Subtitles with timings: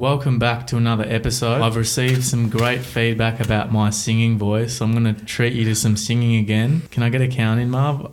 [0.00, 1.60] welcome back to another episode.
[1.60, 4.78] I've received some great feedback about my singing voice.
[4.78, 6.80] So I'm going to treat you to some singing again.
[6.90, 8.10] Can I get a count in, Marv?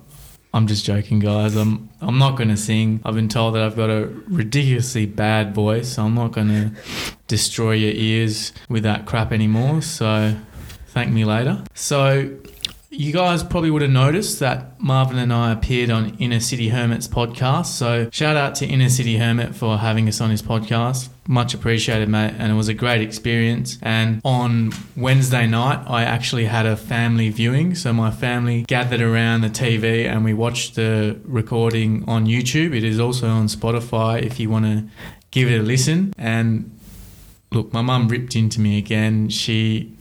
[0.53, 1.55] I'm just joking, guys.
[1.55, 2.99] I'm I'm not going to sing.
[3.05, 6.71] I've been told that I've got a ridiculously bad voice, so I'm not going to
[7.27, 9.81] destroy your ears with that crap anymore.
[9.81, 10.35] So,
[10.87, 11.63] thank me later.
[11.73, 12.37] So,
[12.89, 17.07] you guys probably would have noticed that Marvin and I appeared on Inner City Hermits
[17.07, 17.65] podcast.
[17.65, 21.09] So shout out to Inner City Hermit for having us on his podcast.
[21.27, 22.33] Much appreciated, mate.
[22.37, 23.77] And it was a great experience.
[23.81, 27.75] And on Wednesday night, I actually had a family viewing.
[27.75, 32.73] So my family gathered around the TV and we watched the recording on YouTube.
[32.73, 34.85] It is also on Spotify if you want to
[35.31, 36.13] give it a listen.
[36.17, 36.71] And
[37.51, 39.27] look, my mum ripped into me again.
[39.27, 39.96] She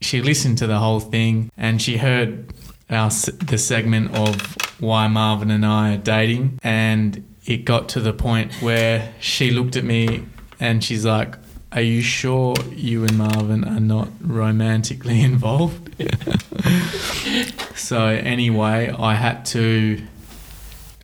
[0.00, 2.52] she listened to the whole thing and she heard
[2.88, 8.12] our the segment of why Marvin and I are dating and it got to the
[8.12, 10.26] point where she looked at me
[10.58, 11.36] and she's like
[11.72, 15.94] are you sure you and Marvin are not romantically involved?
[17.76, 20.02] so anyway, I had to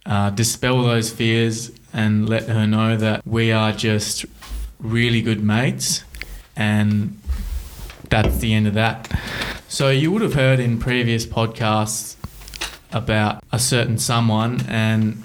[0.05, 4.27] uh, dispel those fears and let her know that we are just
[4.81, 6.03] really good mates
[6.57, 7.19] and
[8.23, 9.11] that's the end of that.
[9.69, 12.17] So you would have heard in previous podcasts
[12.93, 15.23] about a certain someone, and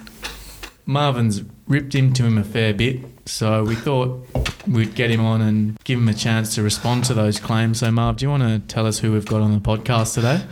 [0.86, 3.00] Marvin's ripped into him a fair bit.
[3.26, 4.28] So we thought
[4.68, 7.80] we'd get him on and give him a chance to respond to those claims.
[7.80, 10.44] So Marv, do you want to tell us who we've got on the podcast today?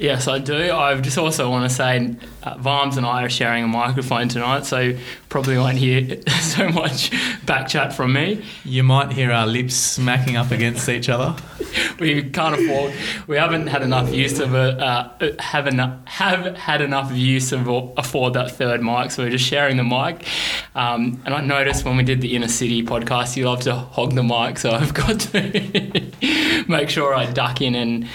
[0.00, 0.72] Yes, I do.
[0.72, 4.64] I just also want to say uh, Varms and I are sharing a microphone tonight,
[4.64, 4.94] so
[5.28, 7.10] probably won't hear so much
[7.44, 8.42] back chat from me.
[8.64, 11.36] You might hear our lips smacking up against each other.
[12.00, 12.94] we can't afford.
[13.26, 14.80] We haven't had enough use of it.
[14.80, 15.98] Uh, have enough.
[16.06, 20.26] Have had enough use of afford that third mic, so we're just sharing the mic.
[20.74, 24.14] Um, and I noticed when we did the inner city podcast, you love to hog
[24.14, 28.08] the mic, so I've got to make sure I duck in and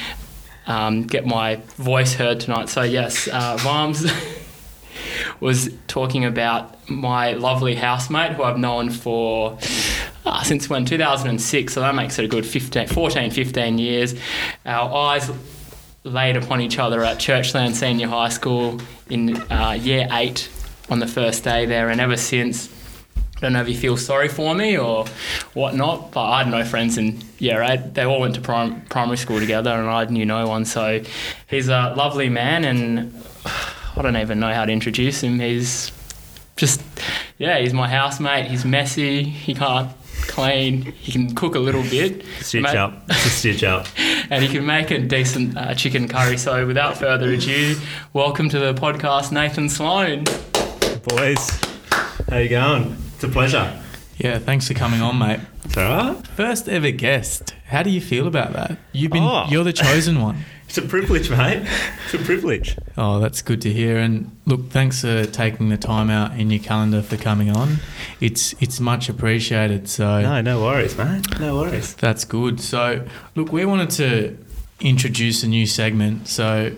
[0.67, 2.69] um, get my voice heard tonight.
[2.69, 3.57] So, yes, uh,
[5.39, 9.57] was talking about my lovely housemate who I've known for
[10.25, 10.85] uh, since when?
[10.85, 14.15] 2006 so that makes it a good 15, 14 15 years.
[14.65, 15.31] Our eyes
[16.03, 20.49] laid upon each other at churchland senior high school in uh, year 8
[20.89, 21.89] on the first day there.
[21.89, 22.69] And ever since
[23.45, 25.05] don't know if you feel sorry for me or
[25.53, 27.93] whatnot, but I had no friends in year eight.
[27.93, 30.65] They all went to prim- primary school together, and I knew no one.
[30.65, 31.03] So
[31.47, 33.23] he's a lovely man, and
[33.95, 35.39] I don't even know how to introduce him.
[35.39, 35.91] He's
[36.55, 36.81] just,
[37.37, 38.47] yeah, he's my housemate.
[38.47, 39.21] He's messy.
[39.21, 39.91] He can't
[40.21, 40.81] clean.
[40.81, 42.25] He can cook a little bit.
[42.39, 43.11] Stitch up.
[43.11, 43.85] Stitch up.
[44.31, 46.37] and he can make a decent uh, chicken curry.
[46.37, 47.77] So without further ado,
[48.11, 50.23] welcome to the podcast, Nathan Sloan.
[51.03, 51.47] Boys,
[52.27, 53.04] how you going?
[53.15, 53.81] It's a pleasure.
[54.17, 55.39] Yeah, thanks for coming on, mate.
[55.63, 56.27] It's all right.
[56.27, 57.55] First ever guest.
[57.65, 58.77] How do you feel about that?
[58.91, 59.45] You've been oh.
[59.49, 60.43] you're the chosen one.
[60.67, 61.65] it's a privilege, mate.
[62.05, 62.77] It's a privilege.
[62.97, 63.97] Oh, that's good to hear.
[63.99, 67.77] And look, thanks for taking the time out in your calendar for coming on.
[68.19, 69.87] It's it's much appreciated.
[69.87, 71.39] So No, no worries, mate.
[71.39, 71.95] No worries.
[71.95, 72.59] That's good.
[72.59, 73.05] So
[73.35, 74.44] look, we wanted to
[74.85, 76.27] introduce a new segment.
[76.27, 76.71] So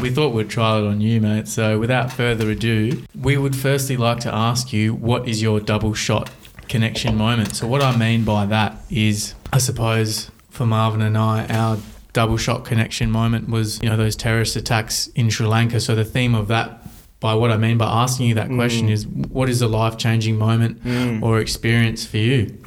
[0.00, 1.48] we thought we'd try it on you, mate.
[1.48, 5.94] So without further ado, we would firstly like to ask you what is your double
[5.94, 6.30] shot
[6.68, 7.56] connection moment?
[7.56, 11.78] So what I mean by that is, I suppose for Marvin and I, our
[12.12, 15.80] double shot connection moment was, you know, those terrorist attacks in Sri Lanka.
[15.80, 16.82] So the theme of that
[17.20, 18.92] by what I mean by asking you that question mm.
[18.92, 21.22] is what is a life changing moment mm.
[21.22, 22.58] or experience for you?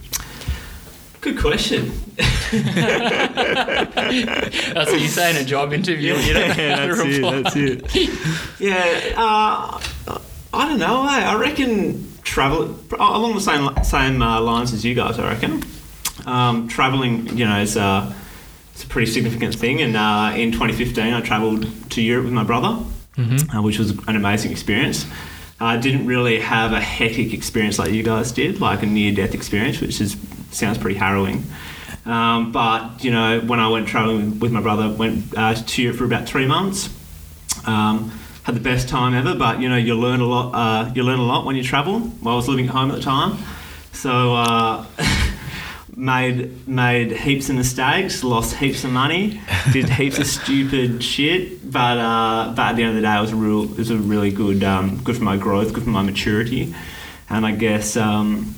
[1.21, 1.91] Good question.
[2.15, 2.55] that's
[4.91, 6.13] what you say in a job interview.
[6.13, 7.43] Yeah, you don't yeah, that's it.
[7.43, 7.55] That's
[7.95, 8.59] it.
[8.59, 9.81] yeah, uh,
[10.53, 11.01] I don't know.
[11.01, 15.19] I, I reckon travel along the same same uh, lines as you guys.
[15.19, 15.63] I reckon
[16.25, 18.13] um, traveling, you know, is uh,
[18.73, 19.81] it's a pretty significant thing.
[19.81, 22.83] And uh, in 2015, I travelled to Europe with my brother,
[23.17, 23.57] mm-hmm.
[23.57, 25.05] Uh, which was an amazing experience.
[25.59, 29.33] I didn't really have a hectic experience like you guys did, like a near death
[29.33, 30.15] experience, which is
[30.51, 31.43] sounds pretty harrowing.
[32.05, 35.97] Um, but you know, when I went traveling with my brother, went uh, to Europe
[35.97, 36.89] for about three months.
[37.65, 38.11] Um,
[38.43, 40.51] had the best time ever, but you know, you learn a lot.
[40.53, 42.11] Uh, you learn a lot when you travel.
[42.21, 43.37] Well, I was living at home at the time,
[43.91, 44.85] so uh,
[45.95, 49.39] made made heaps of mistakes, lost heaps of money,
[49.71, 51.71] did heaps of stupid shit.
[51.71, 53.91] But uh, but at the end of the day, it was a real, it was
[53.91, 56.73] a really good um, good for my growth, good for my maturity,
[57.29, 57.97] and I guess.
[57.97, 58.55] Um,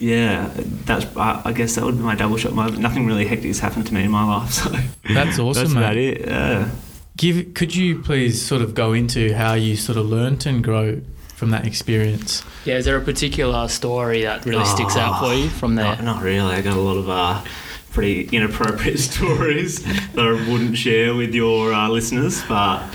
[0.00, 1.04] yeah, that's.
[1.16, 2.78] I guess that would be my double shot moment.
[2.78, 4.70] Nothing really hectic has happened to me in my life, so
[5.12, 5.62] that's awesome.
[5.62, 6.22] that's about it.
[6.22, 6.70] Yeah.
[7.16, 7.52] Give.
[7.54, 11.02] Could you please sort of go into how you sort of learnt and grow
[11.34, 12.42] from that experience?
[12.64, 15.84] Yeah, is there a particular story that really sticks out for you from there?
[15.84, 16.54] Not, not really.
[16.54, 17.44] I got a lot of uh,
[17.90, 19.82] pretty inappropriate stories
[20.12, 22.86] that I wouldn't share with your uh, listeners, but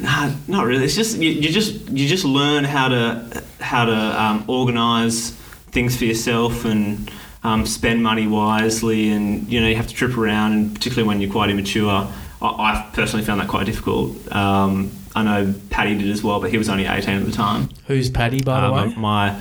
[0.00, 0.84] nah, not really.
[0.84, 5.38] It's just you, you just you just learn how to how to um, organise
[5.78, 7.08] things for yourself and
[7.44, 11.20] um, spend money wisely, and you know you have to trip around, and particularly when
[11.20, 12.08] you're quite immature.
[12.42, 14.10] I, I personally found that quite difficult.
[14.34, 17.68] Um, I know Paddy did as well, but he was only 18 at the time.
[17.86, 18.94] Who's Paddy, by the Uh, way?
[18.96, 19.40] my,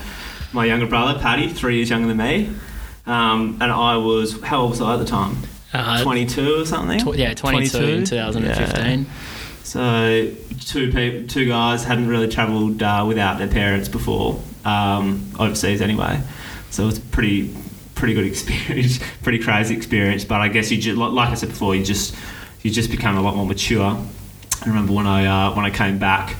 [0.53, 2.49] my younger brother, Paddy, three years younger than me,
[3.07, 5.37] um, and I was how old was I at the time?
[5.73, 6.99] Uh, 22 or something.
[6.99, 9.05] tw- yeah, 22, in 2015.
[9.63, 15.81] So two people, two guys hadn't really travelled uh, without their parents before, um, overseas
[15.81, 16.21] anyway.
[16.69, 17.55] So it was a pretty
[17.95, 20.25] pretty good experience, pretty crazy experience.
[20.25, 22.15] But I guess you just like I said before, you just
[22.61, 23.97] you just become a lot more mature.
[24.61, 26.35] I remember when I uh, when I came back,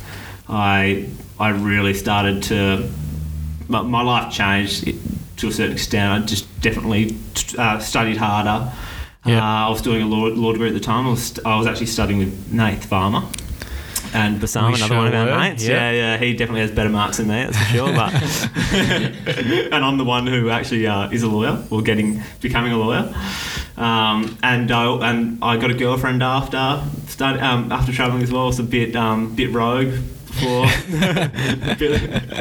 [0.48, 1.10] I
[1.40, 2.90] I really started to
[3.68, 4.86] my, my life changed
[5.38, 6.24] to a certain extent.
[6.24, 7.16] I just definitely
[7.58, 8.72] uh, studied harder.
[9.26, 9.42] Yeah.
[9.42, 11.06] Uh, I was doing a law, law degree at the time.
[11.06, 13.28] I was, I was actually studying with Nath Balmer.
[14.14, 15.66] And Basam, We another one of our were, mates.
[15.68, 15.92] yeah.
[15.92, 16.14] Yeah.
[16.14, 17.94] yeah, He definitely has better marks than me, that's for sure.
[17.94, 18.14] But
[19.74, 23.14] and I'm the one who actually uh, is a lawyer, or getting becoming a lawyer.
[23.78, 28.50] Um, and I and I got a girlfriend after start, um, after traveling as well.
[28.50, 29.94] It's a bit um, bit rogue
[30.28, 30.66] before
[31.78, 31.78] bit,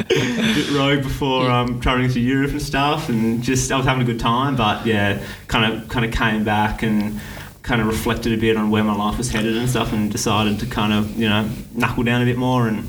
[0.07, 4.05] bit rogue before um, traveling to Europe and stuff, and just I was having a
[4.05, 4.55] good time.
[4.55, 7.19] But yeah, kind of kind of came back and
[7.67, 10.57] kind of reflected a bit on where my life was headed and stuff, and decided
[10.61, 12.87] to kind of you know knuckle down a bit more and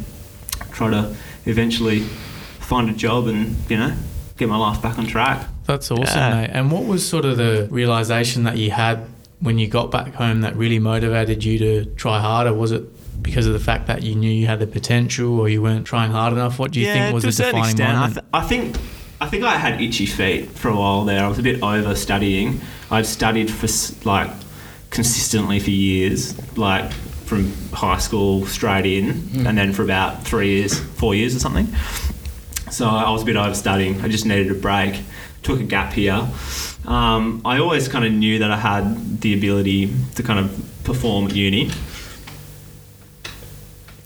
[0.73, 1.15] try to
[1.47, 2.01] eventually
[2.61, 3.93] find a job and you know
[4.37, 5.47] get my life back on track.
[5.67, 6.41] That's awesome, Yeah.
[6.43, 6.51] mate.
[6.53, 9.01] And what was sort of the realization that you had
[9.41, 12.55] when you got back home that really motivated you to try harder?
[12.55, 12.85] Was it
[13.23, 16.13] because of the fact that you knew you had the potential or you weren't trying
[16.13, 16.59] hard enough?
[16.59, 17.91] What do you think was the defining extent.
[17.91, 18.15] I, moment?
[18.15, 18.77] th- I think
[19.21, 21.25] I think I had itchy feet for a while there.
[21.25, 22.61] I was a bit over studying.
[22.91, 23.67] I'd studied for
[24.09, 24.31] like
[24.91, 30.79] consistently for years, like from high school straight in, and then for about three years,
[30.79, 31.69] four years or something.
[32.71, 34.01] So I was a bit over studying.
[34.01, 35.01] I just needed a break.
[35.43, 36.27] Took a gap here.
[36.87, 41.27] Um, I always kind of knew that I had the ability to kind of perform
[41.27, 41.71] at uni.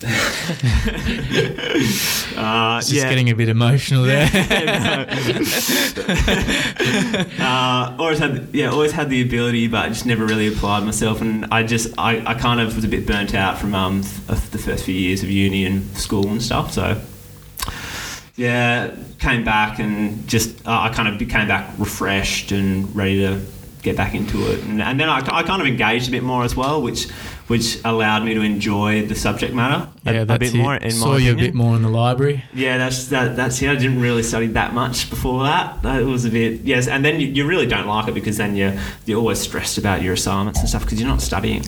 [2.37, 4.28] uh, just getting a bit emotional there.
[7.38, 11.20] uh, always had yeah always had the ability but I just never really applied myself
[11.20, 14.40] and I just I, I kind of was a bit burnt out from um th-
[14.50, 17.00] the first few years of uni and school and stuff so
[18.37, 23.40] yeah came back and just uh, I kind of came back refreshed and ready to
[23.82, 26.44] get back into it and, and then I, I kind of engaged a bit more
[26.44, 27.08] as well which
[27.48, 30.58] which allowed me to enjoy the subject matter a, yeah, a that's bit it.
[30.58, 32.44] more in Saw my you a bit more in the library.
[32.54, 33.68] Yeah, that's that, that's it.
[33.68, 35.84] I didn't really study that much before that.
[35.84, 38.56] It was a bit yes, and then you, you really don't like it because then
[38.56, 38.74] you're
[39.06, 41.62] you're always stressed about your assignments and stuff because you're not studying.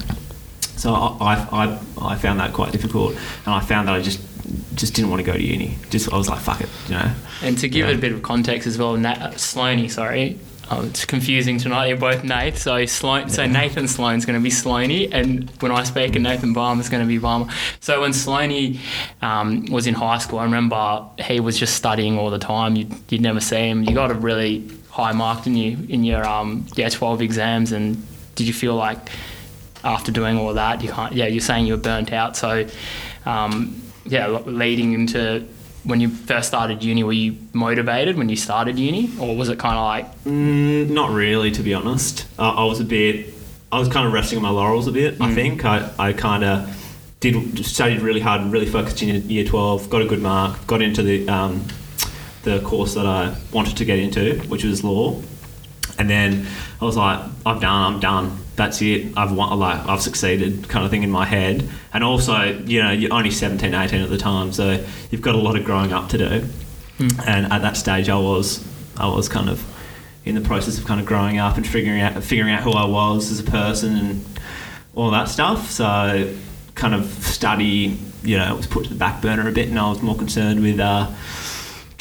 [0.77, 1.17] So I,
[1.51, 1.79] I, I,
[2.13, 3.13] I found that quite difficult,
[3.47, 4.21] and I found that I just
[4.75, 5.77] just didn't want to go to uni.
[5.91, 7.11] Just I was like, fuck it, you know.
[7.43, 7.93] And to give Yeah.
[7.93, 10.39] it a bit of context as well, Nat, uh, Sloaney, sorry.
[10.71, 11.89] Oh, it's confusing tonight.
[11.89, 12.59] You're both Nath.
[12.59, 16.55] So Sloan, so Nathan Sloan's going to be Sloaney, and when I speak, and Nathan
[16.55, 17.53] Balmer's going to be Balmer.
[17.81, 18.79] So when Sloaney
[19.21, 22.77] um, was in high school, I remember he was just studying all the time.
[22.77, 23.83] You'd, you'd never see him.
[23.83, 28.03] You got a really high mark in you in your um, yeah 12 exams, and
[28.35, 29.11] did you feel like
[29.85, 31.13] after doing all that, you can't?
[31.13, 32.39] Yeah, you're saying you were burnt out.
[32.39, 32.67] So
[33.27, 35.47] um, yeah, leading into
[35.85, 39.59] when you first started uni, were you motivated when you started uni, or was it
[39.59, 42.27] kind of like Mm, not really, to be honest.
[42.39, 43.33] Uh, I was a bit.
[43.71, 45.21] I was kind of resting on my laurels a bit.
[45.21, 45.35] I Mm.
[45.35, 46.81] think I, I kind of
[47.21, 49.89] did studied really hard, and really focused in year twelve.
[49.91, 50.67] Got a good mark.
[50.67, 51.65] Got into the um,
[52.45, 55.21] the course that I wanted to get into, which was law.
[55.99, 56.47] And then
[56.81, 57.95] I was like, I've done.
[57.95, 58.39] I'm done.
[58.57, 59.17] That's it.
[59.17, 61.69] I've won, like I've succeeded, kind of thing in my head.
[61.93, 65.39] And also, you know, you're only 17, 18 at the time, so you've got a
[65.39, 66.47] lot of growing up to do.
[67.27, 68.65] And at that stage, I was
[68.97, 69.65] I was kind of
[70.25, 72.87] in the process of kind of growing up and figuring out figuring out who I
[72.87, 74.25] was as a person and
[74.95, 75.71] all that stuff.
[75.71, 76.33] So
[76.75, 79.79] kind of study, you know, it was put to the back burner a bit, and
[79.79, 81.11] I was more concerned with uh,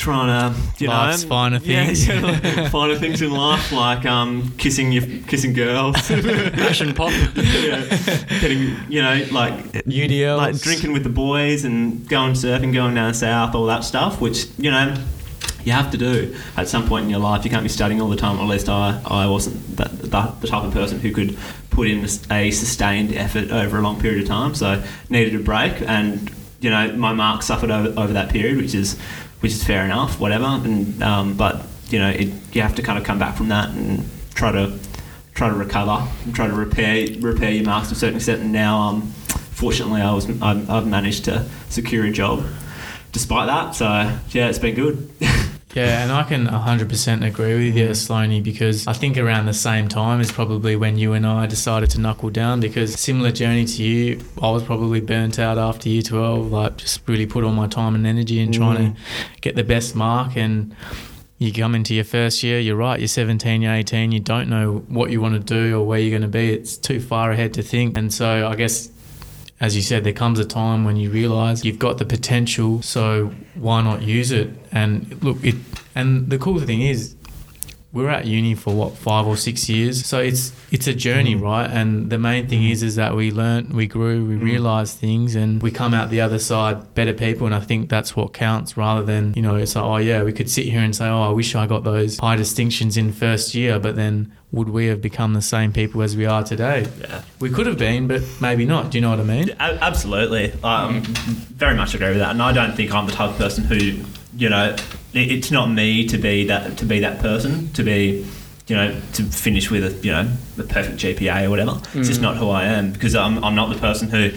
[0.03, 2.07] trying to, you Life's know, finer things.
[2.07, 7.11] yeah, like finer things in life, like um, kissing your kissing girls, passion pop?
[7.35, 7.85] yeah,
[8.41, 10.37] getting, you know, like UDL.
[10.37, 14.47] like drinking with the boys and going surfing, going down south, all that stuff, which
[14.57, 14.93] you know
[15.63, 17.45] you have to do at some point in your life.
[17.45, 18.37] You can't be studying all the time.
[18.39, 21.37] Or at least I, I wasn't that, that the type of person who could
[21.69, 24.53] put in a sustained effort over a long period of time.
[24.53, 26.29] So needed a break, and
[26.59, 28.99] you know, my marks suffered over, over that period, which is
[29.43, 30.45] which is fair enough, whatever.
[30.45, 33.69] And um, but you know, it, you have to kind of come back from that
[33.71, 34.79] and try to
[35.33, 38.41] try to recover and try to repair repair your marks to a certain extent.
[38.41, 39.01] And now, um,
[39.51, 42.45] fortunately, I was I've, I've managed to secure a job
[43.11, 43.75] despite that.
[43.75, 43.85] So
[44.29, 45.09] yeah, it's been good.
[45.73, 47.91] Yeah, and I can 100% agree with you, mm.
[47.91, 51.89] Sloaney, because I think around the same time is probably when you and I decided
[51.91, 56.03] to knuckle down because similar journey to you, I was probably burnt out after year
[56.03, 59.41] 12, like just really put all my time and energy in trying to mm.
[59.41, 60.75] get the best mark and
[61.39, 64.85] you come into your first year, you're right, you're 17, you're 18, you don't know
[64.87, 66.53] what you want to do or where you're going to be.
[66.53, 67.97] It's too far ahead to think.
[67.97, 68.89] And so I guess
[69.59, 73.33] as you said, there comes a time when you realize you've got the potential, so
[73.55, 74.49] why not use it?
[74.71, 75.55] And look, it
[75.95, 77.15] and the cool thing is
[77.93, 81.69] we're at uni for what five or six years, so it's it's a journey, right?
[81.69, 85.61] And the main thing is is that we learnt, we grew, we realised things, and
[85.61, 87.45] we come out the other side better people.
[87.45, 90.33] And I think that's what counts, rather than you know, it's like oh yeah, we
[90.33, 93.53] could sit here and say oh I wish I got those high distinctions in first
[93.53, 96.87] year, but then would we have become the same people as we are today?
[97.01, 97.21] Yeah.
[97.39, 98.91] We could have been, but maybe not.
[98.91, 99.49] Do you know what I mean?
[99.59, 101.01] A- Absolutely, um,
[101.55, 104.03] very much agree with that, and I don't think I'm the type of person who,
[104.37, 104.75] you know,
[105.13, 108.25] it- it's not me to be that to be that person to be,
[108.67, 111.79] you know, to finish with a you know the perfect GPA or whatever.
[111.93, 112.23] It's just mm.
[112.23, 114.31] not who I am because I'm I'm not the person who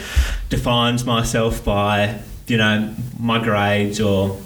[0.49, 4.39] defines myself by you know my grades or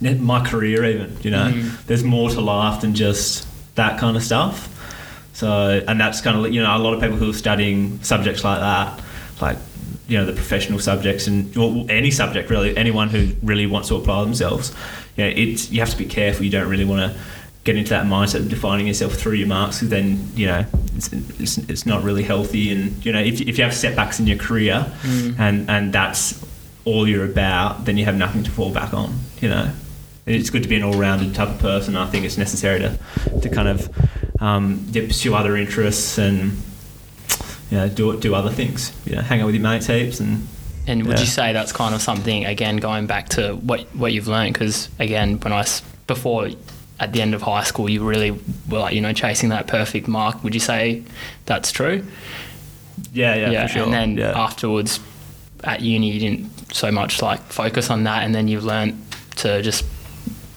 [0.00, 1.16] my career even.
[1.22, 1.86] You know, mm.
[1.86, 4.72] there's more to life than just that kind of stuff.
[5.32, 8.42] So, and that's kind of you know a lot of people who are studying subjects
[8.44, 9.00] like that,
[9.40, 9.58] like
[10.08, 13.96] you know the professional subjects and or any subject really, anyone who really wants to
[13.96, 14.74] apply themselves,
[15.16, 16.44] you know, it's you have to be careful.
[16.44, 17.18] You don't really want to
[17.64, 21.12] get into that mindset of defining yourself through your marks, because then you know it's,
[21.12, 22.72] it's, it's not really healthy.
[22.72, 24.86] And you know if, if you have setbacks in your career,
[25.38, 26.44] and and that's
[26.84, 29.18] all you're about, then you have nothing to fall back on.
[29.40, 29.70] You know.
[30.28, 31.94] And it's good to be an all-rounded type of person.
[31.94, 32.98] I think it's necessary to,
[33.42, 33.88] to kind of
[34.42, 36.60] um, pursue other interests and
[37.70, 38.92] you know, do do other things.
[39.04, 40.46] You know, hang out with your mates heaps and
[40.88, 41.20] And would Yeah.
[41.20, 44.54] you say that's kind of something again going back to what what you've learned?
[44.54, 45.64] Because again, when I
[46.06, 46.50] before
[46.98, 48.30] at the end of high school, you really
[48.68, 50.42] were like you know chasing that perfect mark.
[50.44, 51.02] Would you say
[51.46, 52.04] that's true?
[53.12, 53.82] yeah, yeah, for sure.
[53.84, 54.32] And then yeah.
[54.40, 55.00] afterwards,
[55.64, 59.02] at uni, you didn't so much like focus on that, and then you've learned
[59.36, 59.84] to just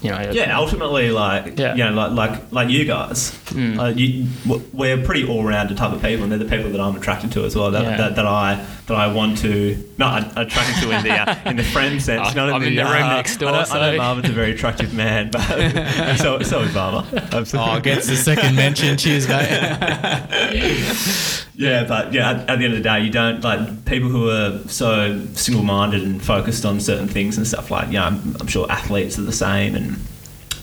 [0.01, 1.75] you know yeah, ultimately, like Yeah.
[1.75, 3.79] you know, like like like you guys, Mm.
[3.79, 4.27] uh, you,
[4.73, 7.55] we're pretty all-rounded type of people, and they're the people that I'm attracted to as
[7.55, 7.71] well.
[7.71, 7.97] That, Yeah.
[7.97, 11.63] that, that I that I want to not attracted to in the uh, in the
[11.63, 12.29] friend sense.
[12.29, 14.33] I- not I'm in the room uh, next door, I know, I know Marvin's a
[14.33, 15.41] very attractive man, but
[16.17, 17.05] so so is Balmer.
[17.31, 17.71] Absolutely.
[17.73, 18.97] Oh, gets the second mention.
[18.97, 19.49] Cheers, mate.
[21.59, 24.29] Yeah, but yeah, at, at the end of the day, you don't like people who
[24.29, 27.69] are so single-minded and focused on certain things and stuff.
[27.69, 29.88] Like, you know, I'm, I'm sure athletes are the same, and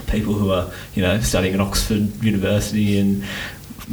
[0.07, 3.25] people who are, you know, studying at Oxford University and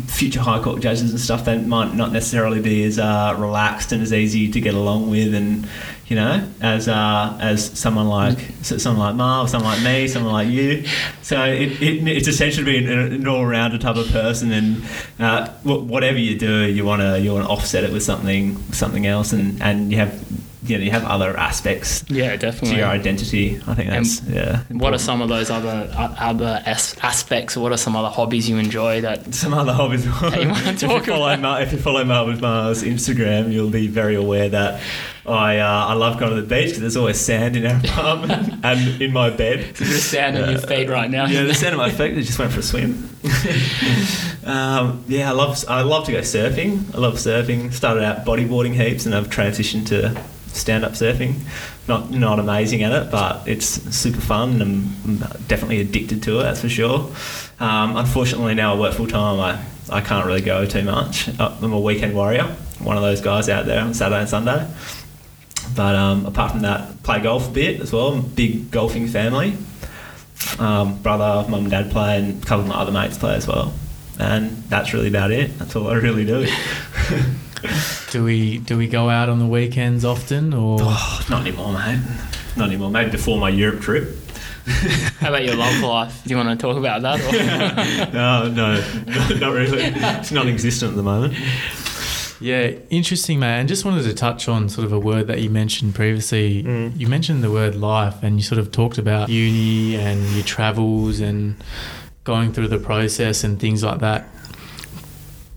[0.07, 1.45] future High Court judges and stuff.
[1.45, 5.33] They might not necessarily be as uh, relaxed and as easy to get along with,
[5.35, 5.67] and
[6.07, 10.33] you know, as uh, as someone like so someone like Marv, someone like me, someone
[10.33, 10.85] like you.
[11.21, 14.83] So it, it, it's essentially being an, an all-rounder type of person, and
[15.19, 19.05] uh, whatever you do, you want to you want to offset it with something something
[19.05, 20.19] else, and, and you have
[20.65, 22.77] you know you have other aspects yeah, to definitely.
[22.77, 23.57] your identity.
[23.67, 24.63] I think And that's yeah.
[24.69, 27.57] What are some of those other uh, other as- aspects?
[27.57, 30.05] What are some other hobbies you enjoy that some other hobbies.
[30.05, 31.39] you wanna if you talk follow about?
[31.41, 34.81] Mar- if you follow Mars Instagram, you'll be very aware that
[35.25, 38.63] I uh, I love going to the beach because there's always sand in our apartment
[38.63, 39.75] and in my bed.
[39.75, 41.25] There's sand on your feet right now?
[41.27, 42.17] Yeah, the sand on my feet.
[42.17, 43.09] I just went for a swim.
[44.45, 46.93] um, yeah, I love I love to go surfing.
[46.93, 47.71] I love surfing.
[47.71, 50.21] Started out bodyboarding heaps, and I've transitioned to
[50.53, 51.35] stand up surfing.
[51.87, 55.17] Not not amazing at it, but it's super fun, and I'm,
[55.47, 56.43] definitely addicted to it.
[56.43, 57.11] That's for sure.
[57.59, 59.39] Um, unfortunately, now I work full time.
[59.39, 61.27] I I can't really go too much.
[61.39, 62.45] Uh, I'm a weekend warrior.
[62.79, 64.67] One of those guys out there on Saturday and Sunday.
[65.75, 68.21] But um, apart from that, play golf a bit as well.
[68.21, 69.57] Big golfing family.
[70.59, 73.47] Um, brother, mum and dad play, and a couple of my other mates play as
[73.47, 73.73] well.
[74.19, 75.57] And that's really about it.
[75.57, 76.47] That's all I really do.
[78.11, 81.99] do we do we go out on the weekends often, or oh, not anymore, mate.
[82.55, 82.91] Not anymore.
[82.91, 84.17] Maybe before my Europe trip.
[84.65, 86.23] How about your love life?
[86.23, 87.19] Do you want to talk about that?
[87.19, 88.13] Or?
[88.13, 88.75] no, no,
[89.39, 89.79] not really.
[89.81, 91.33] It's non-existent at the moment.
[92.39, 93.61] Yeah, interesting, man.
[93.61, 96.63] And just wanted to touch on sort of a word that you mentioned previously.
[96.63, 96.99] Mm.
[96.99, 101.19] You mentioned the word life, and you sort of talked about uni and your travels
[101.19, 101.55] and
[102.23, 104.27] going through the process and things like that.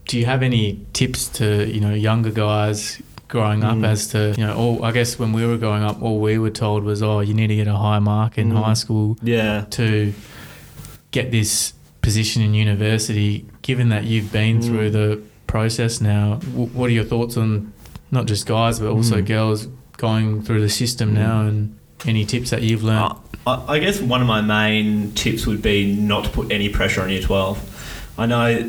[0.06, 3.86] Do you have any tips to you know younger guys growing up Mm.
[3.86, 6.50] as to you know all I guess when we were growing up all we were
[6.50, 8.62] told was oh you need to get a high mark in Mm.
[8.62, 9.64] high school Yeah.
[9.70, 10.12] to
[11.10, 11.72] get this
[12.02, 14.64] position in university given that you've been Mm.
[14.66, 17.72] through the process now w- what are your thoughts on
[18.12, 19.26] not just guys but also Mm.
[19.26, 21.14] girls going through the system Mm.
[21.14, 21.75] now and
[22.06, 23.12] any tips that you've learned
[23.44, 27.00] I, I guess one of my main tips would be not to put any pressure
[27.02, 27.58] on year 12.
[28.18, 28.68] I know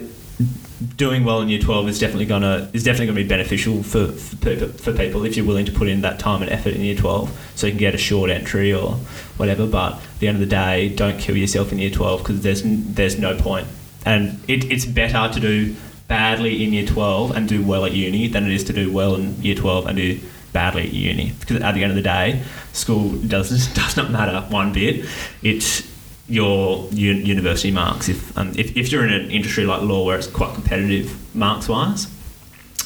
[0.95, 4.35] doing well in year 12 is definitely gonna is definitely gonna be beneficial for for
[4.37, 6.95] people, for people if you're willing to put in that time and effort in year
[6.95, 8.93] 12 so you can get a short entry or
[9.37, 9.65] whatever.
[9.65, 12.61] But at the end of the day don't kill yourself in year 12 because there's
[12.63, 13.67] there's no point.
[14.05, 15.75] And it, it's better to do
[16.07, 19.15] badly in year 12 and do well at uni than it is to do well
[19.15, 20.19] in year 12 and do
[20.53, 21.33] badly at uni.
[21.39, 22.43] Because at the end of the day
[22.73, 25.05] school does does not matter one bit.
[25.41, 25.96] It's
[26.29, 30.17] your u- university marks if, um, if if you're in an industry like law where
[30.17, 32.07] it's quite competitive marks wise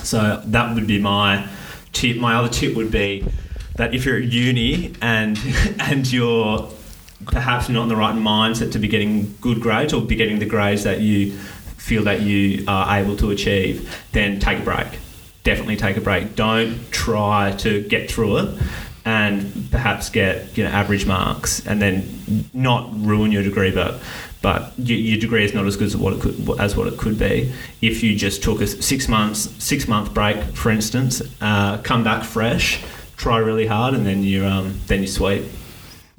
[0.03, 1.47] so that would be my
[1.91, 3.25] tip my other tip would be
[3.75, 5.39] that if you're at uni and
[5.79, 6.71] and you're
[7.25, 10.45] perhaps not in the right mindset to be getting good grades or be getting the
[10.45, 11.31] grades that you
[11.77, 14.87] feel that you are able to achieve, then take a break.
[15.43, 16.35] Definitely take a break.
[16.35, 18.61] Don't try to get through it
[19.05, 23.99] and perhaps get you know average marks and then not ruin your degree, but
[24.41, 27.17] but your, degree is not as good as what it could as what it could
[27.17, 32.03] be if you just took a six months six month break, for instance, uh, come
[32.03, 32.83] back fresh,
[33.17, 35.43] try really hard, and then you um then you're sweet.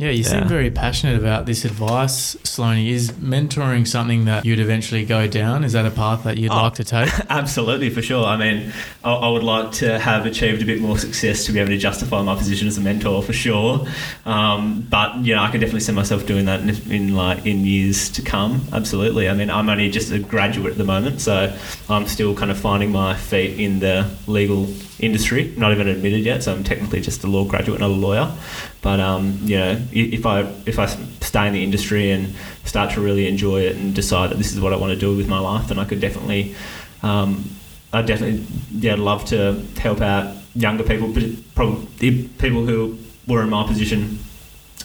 [0.02, 2.88] Yeah, you seem very passionate about this advice, Sloaney.
[2.90, 5.62] Is mentoring something that you'd eventually go down?
[5.62, 6.56] Is that a path that you'd Oh.
[6.64, 7.09] like to take?
[7.30, 8.25] Absolutely, for sure.
[8.26, 8.73] I mean,
[9.04, 11.78] I, I would like to have achieved a bit more success to be able to
[11.78, 13.87] justify my position as a mentor, for sure.
[14.26, 17.64] Um, but you know, I can definitely see myself doing that in, in like in
[17.64, 18.61] years to come.
[18.73, 19.28] Absolutely.
[19.28, 21.56] I mean, I'm only just a graduate at the moment, so
[21.88, 24.66] I'm still kind of finding my feet in the legal
[25.02, 25.52] industry.
[25.56, 28.32] Not even admitted yet, so I'm technically just a law graduate, not a lawyer.
[28.80, 33.00] But um, you know, if I if I stay in the industry and start to
[33.00, 35.40] really enjoy it and decide that this is what I want to do with my
[35.40, 36.55] life, then I could definitely,
[37.03, 37.50] um,
[37.92, 41.12] I definitely yeah love to help out younger people,
[41.55, 44.18] probably people who were in my position,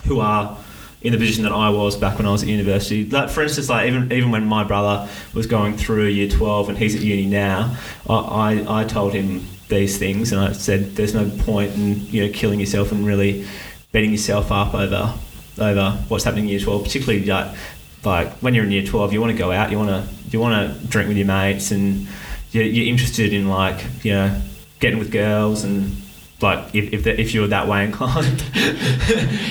[0.06, 0.58] who are
[1.02, 3.08] in the position that I was back when I was at university.
[3.08, 6.78] Like for instance, like even even when my brother was going through year twelve and
[6.78, 7.78] he's at uni now,
[8.10, 12.25] I, I, I told him these things and I said there's no point in you
[12.25, 13.45] know killing yourself and really
[13.91, 15.13] beating yourself up over
[15.60, 17.56] over what's happening in year twelve, particularly like
[18.03, 20.39] like when you're in year twelve, you want to go out, you want to you
[20.39, 22.08] want to drink with your mates, and
[22.51, 24.41] you're, you're interested in like you know
[24.80, 25.95] getting with girls and
[26.41, 28.43] like if if, the, if you're that way inclined,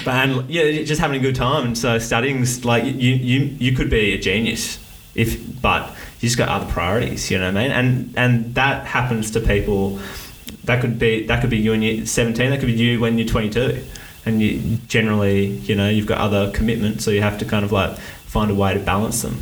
[0.04, 1.66] but and yeah, just having a good time.
[1.66, 4.78] And so studying's like you you you could be a genius
[5.14, 7.30] if but you just got other priorities.
[7.30, 7.70] You know what I mean?
[7.72, 9.98] And and that happens to people.
[10.64, 12.50] That could be that could be you when you're 17.
[12.50, 13.84] That could be you when you're 22.
[14.24, 17.70] And you generally, you know, you've got other commitments, so you have to kind of
[17.70, 19.40] like find a way to balance them.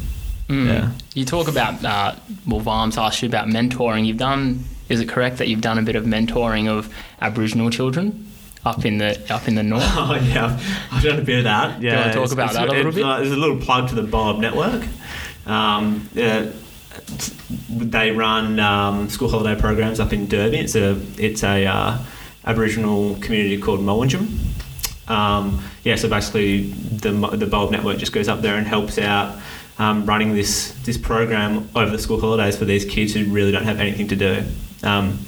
[0.48, 0.66] Mm.
[0.66, 0.90] Yeah.
[1.14, 2.14] You talk about, uh,
[2.46, 4.04] well, Varms asked you about mentoring.
[4.04, 8.30] You've done, is it correct that you've done a bit of mentoring of Aboriginal children
[8.66, 9.82] up in the up in the north?
[9.96, 10.60] Oh yeah,
[10.92, 11.80] I've done a bit of that.
[11.80, 13.04] Yeah, you wanna talk It's- about it's- that a little bit?
[13.04, 14.82] uh, there's a little plug to the Bulb Network.
[15.46, 16.50] Um, yeah,
[17.68, 20.58] they run um, school holiday programs up in Derby.
[20.58, 21.98] It's a it's a uh,
[22.44, 24.38] Aboriginal community called Mowanjum.
[25.08, 29.38] Um, yeah, so basically the the Bulb Network just goes up there and helps out
[29.78, 33.64] um, running this this program over the school holidays for these kids who really don't
[33.64, 34.44] have anything to do
[34.82, 35.18] um,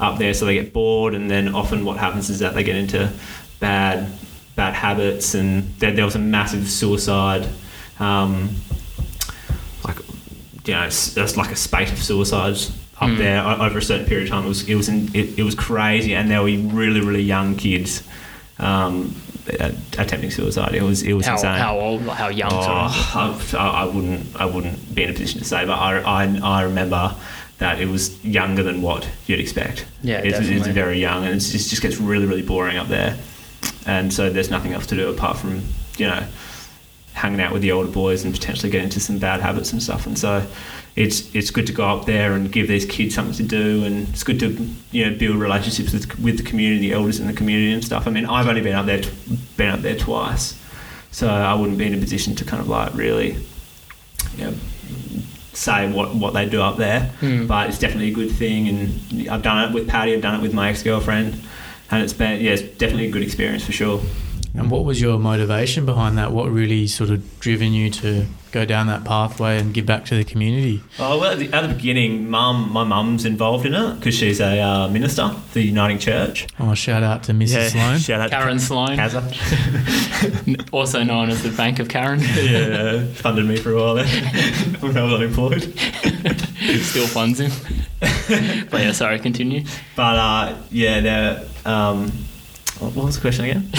[0.00, 0.34] up there.
[0.34, 3.10] So they get bored, and then often what happens is that they get into
[3.60, 4.10] bad
[4.56, 7.48] bad habits, and there, there was a massive suicide.
[10.64, 12.70] You know, it's, it's like a spate of suicides
[13.00, 13.18] up Mm.
[13.18, 14.44] there over a certain period of time.
[14.44, 17.56] It was it was in, it, it was crazy, and there were really really young
[17.56, 18.02] kids
[18.58, 19.14] um,
[19.98, 20.74] attempting suicide.
[20.74, 21.58] It was it was How, insane.
[21.58, 22.50] how old, how young?
[22.52, 22.58] Oh,
[23.14, 26.62] I, I wouldn't I wouldn't be in a position to say, but I, I, I
[26.62, 27.14] remember
[27.58, 29.86] that it was younger than what you'd expect.
[30.02, 33.16] Yeah, it's, it's very young, and it's just, just gets really really boring up there,
[33.86, 35.62] and so there's nothing else to do apart from
[35.98, 36.24] you know
[37.14, 40.06] hanging out with the older boys and potentially get into some bad habits and stuff.
[40.06, 40.46] And so
[40.94, 44.08] it's it's good to go up there and give these kids something to do, and
[44.08, 47.32] it's good to you know build relationships with with the community, the elders in the
[47.32, 48.06] community and stuff.
[48.06, 49.10] I mean, I've only been up there t-
[49.56, 50.60] been up there twice,
[51.10, 53.36] so I wouldn't be in a position to kind of like really
[54.36, 54.54] you know
[55.54, 57.10] say what what they do up there.
[57.20, 57.48] Mm.
[57.48, 60.42] But it's definitely a good thing, and I've done it with Paddy, I've done it
[60.42, 61.40] with my ex girlfriend.
[61.90, 64.00] And it's been, yeah, it's definitely a good experience for sure.
[64.54, 66.30] And what was your motivation behind that?
[66.30, 70.14] What really sort of driven you to go down that pathway and give back to
[70.14, 70.82] the community?
[70.98, 74.40] Oh well, at the, at the beginning, mum, my mum's involved in it because she's
[74.40, 76.46] a uh, minister for the Uniting Church.
[76.60, 77.70] Oh, shout out to Mrs.
[77.70, 77.98] Sloan.
[77.98, 79.22] shout out Karen to Sloan, Kazza.
[80.72, 82.20] also known as the Bank of Karen.
[82.36, 84.06] yeah, funded me for a while there
[84.80, 85.62] when I was unemployed.
[86.82, 87.50] Still funds him.
[88.00, 89.64] but yeah, sorry, continue.
[89.96, 92.12] But uh, yeah, they're, um,
[92.80, 93.70] what what was the question again?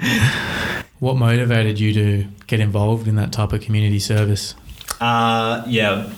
[1.00, 4.56] What motivated you to get involved in that type of community service?
[5.00, 6.10] Uh, yeah,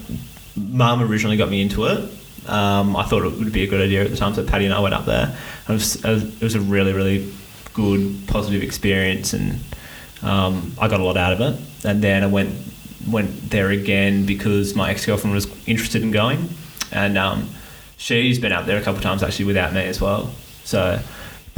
[0.57, 2.11] mum originally got me into it.
[2.49, 4.73] Um, I thought it would be a good idea at the time, so Paddy and
[4.73, 5.37] I went up there.
[5.69, 7.31] It was, it was a really, really
[7.75, 9.61] good, positive experience, and
[10.23, 11.61] um, I got a lot out of it.
[11.85, 12.55] And then I went
[13.07, 16.49] went there again because my ex girlfriend was interested in going,
[16.91, 17.51] and um,
[17.99, 20.33] she's been out there a couple of times actually without me as well.
[20.65, 21.01] So,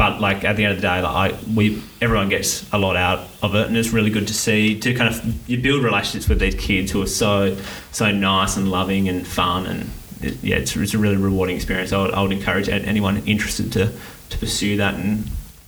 [0.03, 2.97] but like at the end of the day, like I, we everyone gets a lot
[2.97, 6.29] out of it, and it's really good to see to kind of you build relationships
[6.29, 7.57] with these kids who are so
[7.93, 9.89] so nice and loving and fun, and
[10.21, 11.93] it, yeah, it's, it's a really rewarding experience.
[11.93, 13.93] I would, I would encourage anyone interested to
[14.31, 15.19] to pursue that and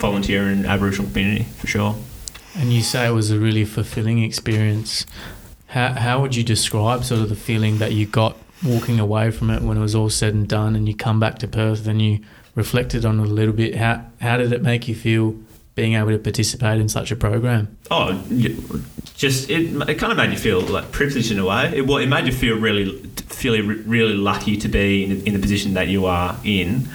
[0.00, 1.94] volunteer in Aboriginal community for sure.
[2.56, 5.06] And you say it was a really fulfilling experience.
[5.68, 9.50] How, how would you describe sort of the feeling that you got walking away from
[9.50, 12.02] it when it was all said and done and you come back to Perth and
[12.02, 12.18] you
[12.54, 13.76] reflected on it a little bit?
[13.76, 15.36] How, how did it make you feel
[15.74, 17.76] being able to participate in such a program?
[17.90, 18.12] Oh,
[19.14, 21.66] just it, it kind of made you feel like privileged in a way.
[21.76, 25.74] It, it made you feel really, feel really lucky to be in, in the position
[25.74, 26.88] that you are in,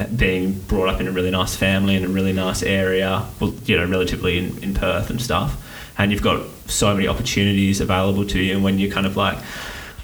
[0.00, 3.52] uh, being brought up in a really nice family in a really nice area, well,
[3.64, 5.64] you know, relatively in, in Perth and stuff.
[5.98, 8.54] And you've got so many opportunities available to you.
[8.54, 9.36] And when you kind of like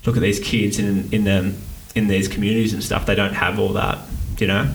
[0.05, 1.57] look at these kids in in them
[1.95, 3.99] in these communities and stuff, they don't have all that,
[4.45, 4.71] you know,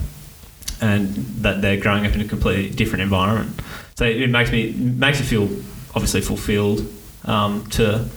[0.81, 1.09] and
[1.43, 3.61] that they're growing up in a completely different environment.
[3.97, 5.43] So it makes me makes you feel
[5.93, 6.91] obviously fulfilled
[7.25, 8.09] um, to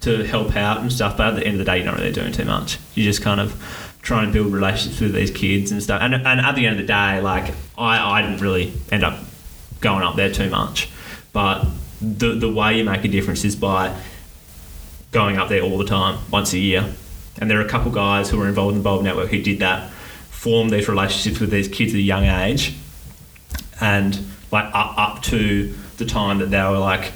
[0.00, 1.16] to help out and stuff.
[1.16, 2.78] But at the end of the day, you're not really doing too much.
[2.96, 3.54] You just kind of
[4.02, 6.02] try and build relationships with these kids and stuff.
[6.02, 9.20] And, and at the end of the day, like I, I didn't really end up
[9.80, 10.90] going up there too much,
[11.32, 11.66] but
[12.00, 13.96] the the way you make a difference is by
[15.12, 16.92] going up there all the time, once a year.
[17.38, 19.60] And there are a couple guys who were involved in the Bulb Network who did
[19.60, 19.92] that,
[20.46, 22.72] formed these relationships with these kids at a young age,
[23.80, 24.16] and
[24.52, 27.12] like up, up to the time that they were like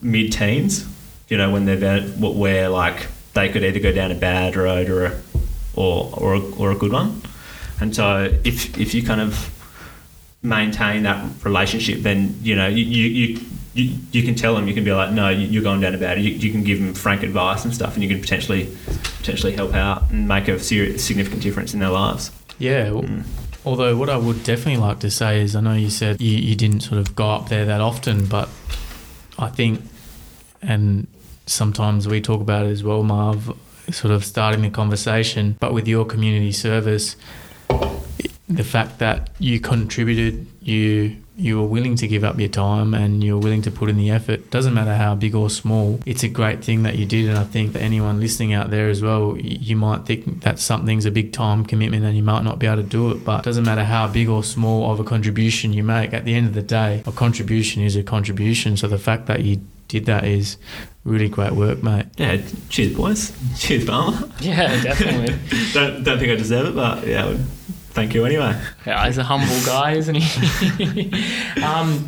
[0.00, 0.86] mid-teens,
[1.28, 5.04] you know, when they're where like they could either go down a bad road or
[5.04, 5.20] a
[5.74, 7.20] or or a, or a good one.
[7.78, 9.50] And so if if you kind of
[10.42, 13.06] maintain that relationship, then you know you you.
[13.06, 13.40] you
[13.74, 15.98] you, you can tell them you can be like no you- you're going down a
[15.98, 18.68] bad you, you can give them frank advice and stuff and you can potentially
[19.18, 22.86] potentially help out and make a serious, significant difference in their lives Yeah.
[22.88, 23.24] Mm.
[23.64, 26.54] Although what I would definitely like to say is, I know you said you, you
[26.56, 28.48] didn't sort of go up there that often, but
[29.38, 29.82] I think,
[30.62, 31.06] and
[31.46, 33.52] sometimes we talk about it as well, Marv,
[33.90, 35.56] sort of starting the conversation.
[35.60, 37.16] But with your community service,
[38.48, 43.24] the fact that you contributed, you you were willing to give up your time and
[43.24, 44.50] you're willing to put in the effort.
[44.50, 45.98] Doesn't matter how big or small.
[46.04, 48.90] It's a great thing that you did, and I think that anyone listening out there
[48.90, 52.58] as well, you might think that something's a big time commitment and you might not
[52.58, 53.24] be able to do it.
[53.24, 56.12] But it doesn't matter how big or small of a contribution you make.
[56.12, 58.76] At the end of the day, a contribution is a contribution.
[58.76, 60.56] So the fact that you did that is
[61.04, 62.06] really great work, mate.
[62.16, 65.34] yeah cheers boys cheers Balmer Yeah, definitely.
[65.72, 67.38] don't, don't think I deserve it but yeah well,
[67.90, 71.12] thank you anyway Yeah, he's a humble guy, isn't he?
[71.62, 72.06] um,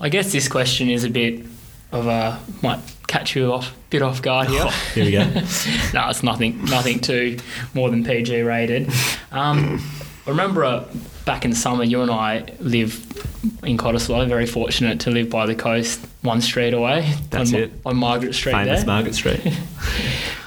[0.00, 1.44] I guess this question is a bit
[1.92, 4.62] of a might catch you off bit off guard here.
[4.64, 5.24] Oh, here we go
[5.94, 7.38] no, it's nothing nothing too
[7.74, 8.90] more than PG rated.
[9.30, 9.82] Um,
[10.26, 10.84] I remember uh,
[11.24, 13.16] back in summer, you and I lived
[13.64, 14.28] in Cottesloe.
[14.28, 17.12] Very fortunate to live by the coast, one street away.
[17.30, 17.72] That's on, it.
[17.84, 18.86] on Margaret Street famous there.
[18.86, 19.40] Margaret Street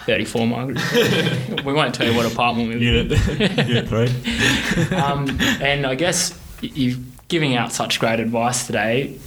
[0.06, 3.68] 34 Margaret we won't tell you what apartment we live in.
[3.68, 5.30] unit three um,
[5.62, 9.20] and I guess you're giving out such great advice today.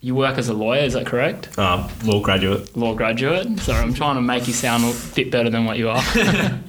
[0.00, 1.48] You work as a lawyer, is that correct?
[1.58, 3.58] uh, law graduate Law graduate.
[3.60, 6.02] Sorry, I'm trying to make you sound a bit better than what you are.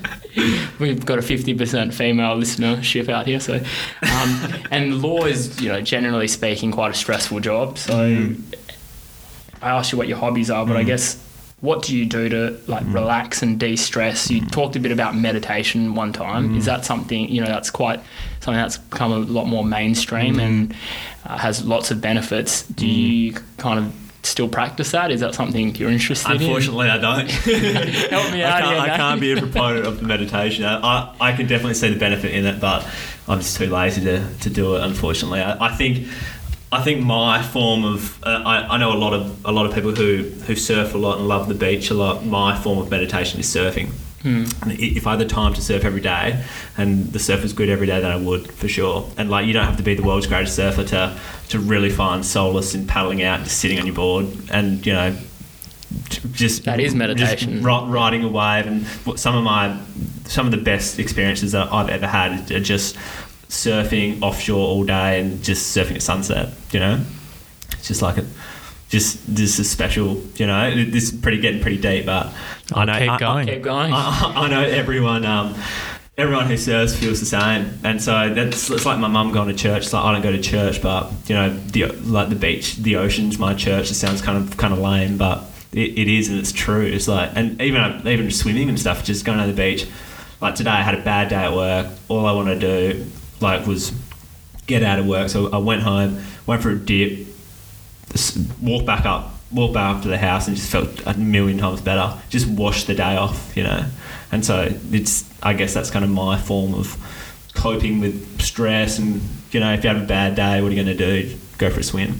[0.79, 5.81] We've got a 50% female listenership out here, so um, and law is, you know,
[5.81, 7.77] generally speaking, quite a stressful job.
[7.77, 8.41] So Mm.
[9.61, 11.17] I asked you what your hobbies are, but I guess
[11.65, 12.93] what do you do to like mm.
[12.93, 14.29] relax and de-stress?
[14.29, 14.51] You mm.
[14.51, 16.55] talked a bit about meditation one time.
[16.55, 16.67] Is mm.
[16.67, 17.99] that something you know that's quite
[18.39, 20.73] something that's become a lot more mainstream and
[21.25, 22.63] uh, has lots of benefits?
[22.63, 25.11] Do you kind of still practice that?
[25.11, 26.41] Is that something you're interested in?
[26.41, 27.29] Unfortunately, I don't.
[28.11, 30.65] Help me I out can't, here, I can't be a proponent of the meditation.
[30.65, 32.87] I, I, I can definitely see the benefit in it, but
[33.27, 35.41] I'm just too lazy to, to do it, unfortunately.
[35.41, 36.07] I, I think
[36.71, 39.73] I think my form of uh, I, I know a lot of a lot of
[39.73, 42.25] people who who surf a lot and love the beach a lot.
[42.25, 43.89] My form of meditation is surfing.
[44.63, 46.43] And i- if I had the time to surf every day
[46.77, 49.07] and the surf was good every day, then I would for sure.
[49.17, 51.15] And like you don't have to be the world's greatest surfer to
[51.49, 54.93] to really find solace in paddling out, and just sitting on your board, and you
[54.93, 55.15] know,
[56.33, 57.61] just That is meditation.
[57.63, 58.85] Just riding a wave, and
[59.19, 59.77] some of my
[60.27, 62.97] some of the best experiences that I've ever had are just
[63.55, 66.49] surfing offshore all day and just surfing at sunset.
[66.71, 67.01] You know,
[67.73, 68.25] it's just like a
[68.89, 70.21] just this is special.
[70.35, 72.27] You know, this is pretty getting pretty deep, but
[72.73, 73.47] I I'll know keep I- I- going.
[73.47, 73.93] Keep going.
[73.93, 75.25] I, I know everyone.
[75.25, 75.55] Um,
[76.17, 79.53] everyone who serves feels the same, and so that's it's like my mum going to
[79.55, 79.83] church.
[79.83, 82.95] It's like I don't go to church, but you know, the like the beach, the
[82.97, 83.91] ocean's my church.
[83.91, 86.85] It sounds kind of kind of lame, but it, it is, and it's true.
[86.85, 89.87] It's like, and even even swimming and stuff, just going to the beach.
[90.41, 91.87] Like today, I had a bad day at work.
[92.07, 93.05] All I want to do,
[93.41, 93.91] like, was
[94.67, 95.29] get out of work.
[95.29, 97.27] So I went home, went for a dip,
[98.13, 101.57] s- walked back up, walked back up to the house, and just felt a million
[101.57, 102.17] times better.
[102.29, 103.85] Just washed the day off, you know.
[104.31, 106.97] And so it's, I guess that's kind of my form of
[107.53, 108.97] coping with stress.
[108.99, 109.21] And
[109.51, 111.37] you know, if you have a bad day, what are you going to do?
[111.57, 112.19] Go for a swim,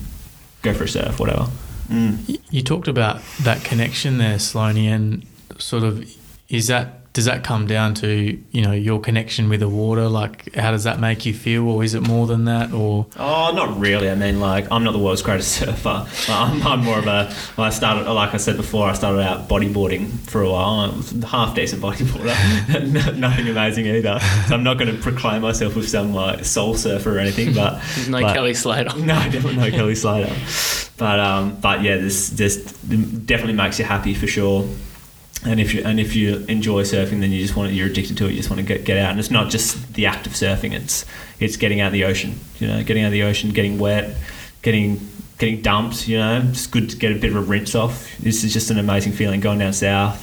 [0.62, 1.48] go for a surf, whatever.
[1.90, 2.40] Mm.
[2.50, 5.26] You talked about that connection there, Sloan, and
[5.58, 6.10] sort of
[6.50, 10.10] is that does that come down to you know your connection with the water?
[10.10, 12.74] Like, how does that make you feel, or is it more than that?
[12.74, 14.10] Or Oh, not really.
[14.10, 16.06] I mean, like, I'm not the world's greatest surfer.
[16.28, 17.34] I'm, I'm more of a.
[17.58, 20.92] I started, like I said before, I started out bodyboarding for a while.
[20.92, 24.20] I was a half decent bodyboarder, nothing amazing either.
[24.48, 27.54] So I'm not going to proclaim myself with some like soul surfer or anything.
[27.54, 28.94] But There's no but- Kelly Slater.
[28.98, 30.36] No, definitely no Kelly Slater.
[30.98, 34.68] But um, but yeah, this this definitely makes you happy for sure.
[35.46, 38.18] And if you and if you enjoy surfing, then you just want to, you're addicted
[38.18, 38.32] to it.
[38.32, 40.74] You just want to get, get out, and it's not just the act of surfing.
[40.74, 41.06] It's
[41.40, 42.40] it's getting out of the ocean.
[42.60, 44.16] You know, getting out of the ocean, getting wet,
[44.64, 45.00] getting
[45.38, 46.08] getting dumped.
[46.08, 48.18] You know, it's good to get a bit of a rinse off.
[48.18, 49.40] This is just an amazing feeling.
[49.40, 50.20] Going down south,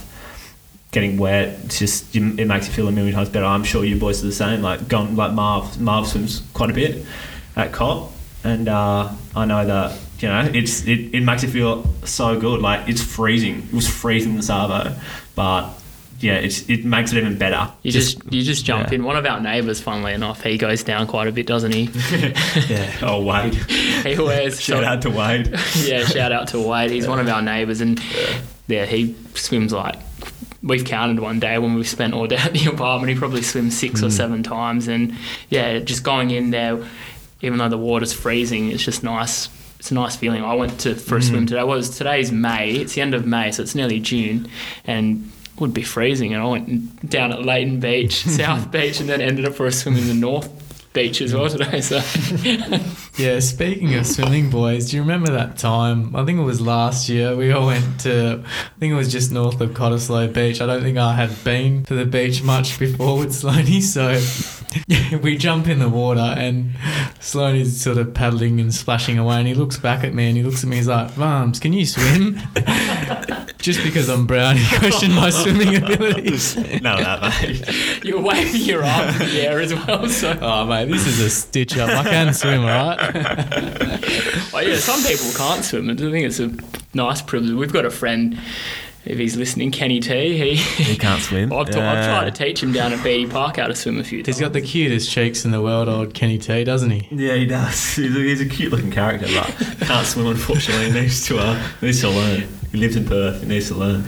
[0.90, 1.58] getting wet.
[1.64, 3.46] It's just it makes you feel a million times better.
[3.46, 4.60] I'm sure you boys are the same.
[4.60, 7.06] Like going like Marv Marv swims quite a bit
[7.54, 11.84] at COP, and uh, I know that you know it's it, it makes it feel
[12.04, 12.60] so good.
[12.60, 13.62] Like it's freezing.
[13.64, 14.94] It was freezing the Savo,
[15.34, 15.70] but
[16.20, 17.70] yeah, it's it makes it even better.
[17.82, 18.94] You just, you just jump yeah.
[18.94, 19.04] in.
[19.04, 21.90] One of our neighbours, funnily enough, he goes down quite a bit, doesn't he?
[22.68, 22.94] yeah.
[23.02, 23.54] Oh Wade,
[24.04, 25.48] He wears shout out to Wade.
[25.82, 26.92] yeah, shout out to Wade.
[26.92, 28.00] He's one of our neighbours, and
[28.68, 29.96] yeah, he swims like
[30.62, 33.12] we've counted one day when we've spent all day at the apartment.
[33.12, 34.06] He probably swims six Hmm.
[34.06, 35.14] or seven times, and
[35.50, 36.78] yeah, just going in there,
[37.40, 39.48] even though the water's freezing, it's just nice.
[39.82, 40.44] It's a nice feeling.
[40.44, 41.26] I went to for a Hmm.
[41.26, 41.64] swim today.
[41.64, 42.70] Well, it was today's May.
[42.70, 44.46] It's the end of May, so it's nearly June,
[44.84, 46.32] and it would be freezing.
[46.32, 49.72] And I went down at Leighton Beach, South Beach, and then ended up for a
[49.72, 50.48] swim in the North
[50.92, 51.80] Beach as well today.
[51.80, 51.98] So
[53.16, 56.16] yeah, speaking of swimming, boys, do you remember that time?
[56.16, 57.36] I think it was last year.
[57.36, 58.42] We all went to.
[58.44, 60.60] I think it was just north of Cottesloe Beach.
[60.62, 63.82] I don't think I had been to the beach much before with Sloaney,
[65.12, 66.72] so we jump in the water and
[67.20, 70.42] Sloaney's sort of paddling and splashing away, and he looks back at me and he
[70.42, 70.76] looks at me.
[70.76, 72.38] He's like, "Vams, can you swim?"
[73.62, 76.56] just because I'm brown, he questioned my swimming abilities.
[76.82, 78.04] no, of that, mate.
[78.04, 80.08] you're waving your arm in the air as well.
[80.08, 81.88] So Oh mate, this is a stitch up.
[81.88, 83.78] I can swim, all right?
[84.52, 85.88] Well, yeah, some people can't swim.
[85.88, 86.52] I think it's a
[86.92, 87.52] nice privilege.
[87.54, 88.38] We've got a friend,
[89.06, 90.36] if he's listening, Kenny T.
[90.36, 91.50] He, He can't swim.
[91.54, 94.04] I've, ta- I've tried to teach him down at Beatty Park how to swim a
[94.04, 94.36] few times.
[94.36, 97.08] He's got the cutest cheeks in the world, old Kenny T, doesn't he?
[97.12, 97.94] Yeah, he does.
[97.94, 99.46] He's a, he's a cute looking character, but
[99.86, 100.26] can't swim.
[100.26, 102.48] Unfortunately, he needs to uh, needs to learn.
[102.72, 103.42] He lives in Perth.
[103.42, 104.04] He needs to learn.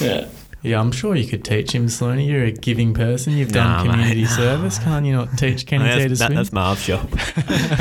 [0.00, 0.28] yeah.
[0.60, 2.26] Yeah, I'm sure you could teach him, Sloaney.
[2.26, 3.34] You're a giving person.
[3.34, 4.30] You've done Nah, community mate.
[4.30, 4.76] service.
[4.80, 6.36] Can't you not teach Kenny T to that's, that, swim?
[6.36, 7.08] that's Marv's job.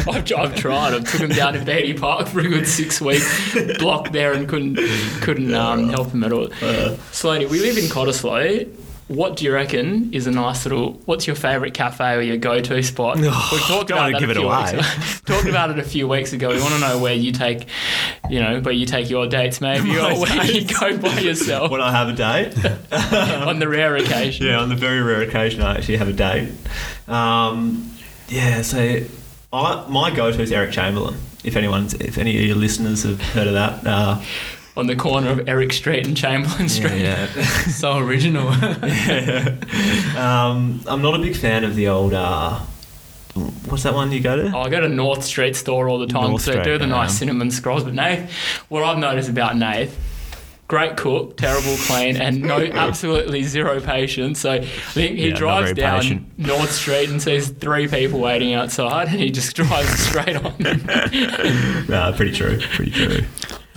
[0.07, 0.93] I've, I've tried.
[0.93, 3.23] I took him down to Beatty Park for a good six week
[3.79, 4.75] block there and couldn't
[5.21, 6.49] couldn't um, help him at all.
[6.49, 8.69] Sloaney, we live in Cottesloe.
[9.07, 10.93] What do you reckon is a nice little?
[11.05, 13.15] What's your favourite cafe or your go-to spot?
[13.21, 14.81] We've talked about that give it away.
[15.25, 16.49] talked about it a few weeks ago.
[16.49, 17.67] We want to know where you take,
[18.29, 21.71] you know, where you take your dates, maybe, My or where you go by yourself
[21.71, 22.53] when I have a date,
[23.47, 24.45] on the rare occasion.
[24.45, 26.51] yeah, on the very rare occasion I actually have a date.
[27.07, 27.89] Um,
[28.27, 28.99] yeah, so
[29.53, 31.15] I, my go-to is Eric Chamberlain.
[31.45, 34.21] If anyone's, if any of your listeners have heard of that, uh,
[34.77, 37.01] On the corner of Eric Street and Chamberlain Street.
[37.01, 37.25] yeah,
[37.67, 38.47] so original.
[40.17, 42.13] um, I'm not a big fan of the old.
[42.13, 42.59] Uh,
[43.65, 44.55] what's that one you go to?
[44.55, 47.09] Oh, I go to North Street store all the time because they do the nice
[47.09, 47.17] yeah.
[47.17, 47.83] cinnamon scrolls.
[47.83, 48.31] But Nath,
[48.69, 49.97] what I've noticed about Nath,
[50.67, 54.41] great cook, terrible clean, and no absolutely zero patience.
[54.41, 56.37] So I think he Yeah, drives down patient.
[56.37, 60.55] North Street and sees three people waiting outside, and he just drives straight on.
[61.89, 62.59] Nah, pretty true.
[62.59, 63.25] Pretty true.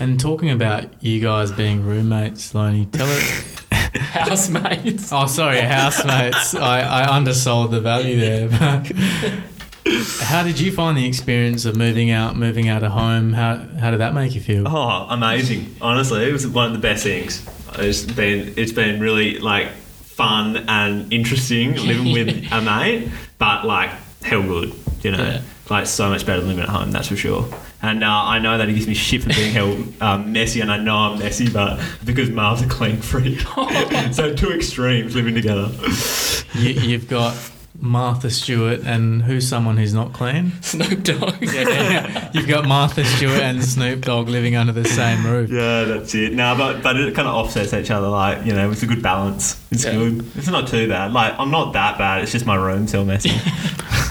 [0.00, 3.56] And talking about you guys being roommates, Loney, tell us.
[3.70, 5.12] Housemates.
[5.12, 6.54] Oh, sorry, housemates.
[6.54, 8.48] I, I undersold the value there.
[8.48, 8.90] But
[10.20, 13.32] how did you find the experience of moving out, moving out of home?
[13.32, 14.66] How how did that make you feel?
[14.66, 15.76] Oh, amazing!
[15.80, 17.46] Honestly, it was one of the best things.
[17.74, 23.90] It's been it's been really like fun and interesting living with a mate, but like
[24.22, 25.24] hell good, you know.
[25.24, 25.40] Yeah.
[25.70, 27.48] Like so much better than living at home, that's for sure.
[27.80, 30.70] And uh, I know that he gives me shit for being hell um, messy, and
[30.70, 33.40] I know I'm messy, but because Marv's a clean freak,
[34.12, 35.70] so two extremes living together.
[36.54, 37.36] You, you've got
[37.82, 40.52] Martha Stewart and who's someone who's not clean?
[40.60, 41.40] Snoop Dogg.
[41.40, 45.50] You've got Martha Stewart and Snoop Dogg living under the same roof.
[45.50, 46.32] Yeah, that's it.
[46.34, 48.08] No, but but it kind of offsets each other.
[48.08, 49.64] Like you know, it's a good balance.
[49.70, 49.92] It's Yeah.
[49.92, 50.26] good.
[50.36, 51.12] It's not too bad.
[51.12, 52.22] Like I'm not that bad.
[52.22, 53.30] It's just my room's all messy.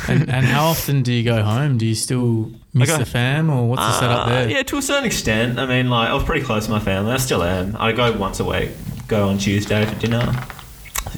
[0.10, 1.78] And, and how often do you go home?
[1.78, 4.50] Do you still miss go- the fam, or what's the setup Uh, there?
[4.50, 5.60] Yeah, to a certain extent.
[5.60, 7.12] I mean, like I was pretty close to my family.
[7.12, 7.76] I still am.
[7.80, 8.72] I go once a week.
[9.08, 10.34] Go on Tuesday for dinner.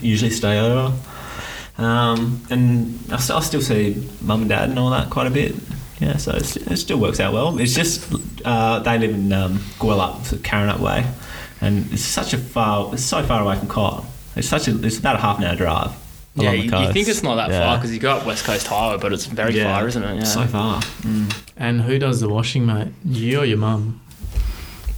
[0.01, 0.93] Usually stay over.
[1.77, 5.31] Um, and I still, I still see mum and dad and all that quite a
[5.31, 5.55] bit.
[5.99, 7.59] Yeah, so it's, it still works out well.
[7.59, 8.11] It's just
[8.43, 11.05] uh, they live in um, Gwelup, so way,
[11.61, 12.93] and it's such a far.
[12.93, 14.03] It's so far away from Cot.
[14.35, 14.83] It's such a.
[14.83, 15.91] It's about a half an hour drive.
[16.35, 17.59] Yeah, along the you, you think it's not that Yeah.
[17.65, 19.65] far because you go up West Coast Highway, but it's very Yeah.
[19.77, 20.15] far, isn't it?
[20.17, 20.23] Yeah.
[20.23, 20.81] So far.
[21.01, 21.33] Mm.
[21.57, 22.87] And who does the washing, mate?
[23.05, 23.99] You or your mum?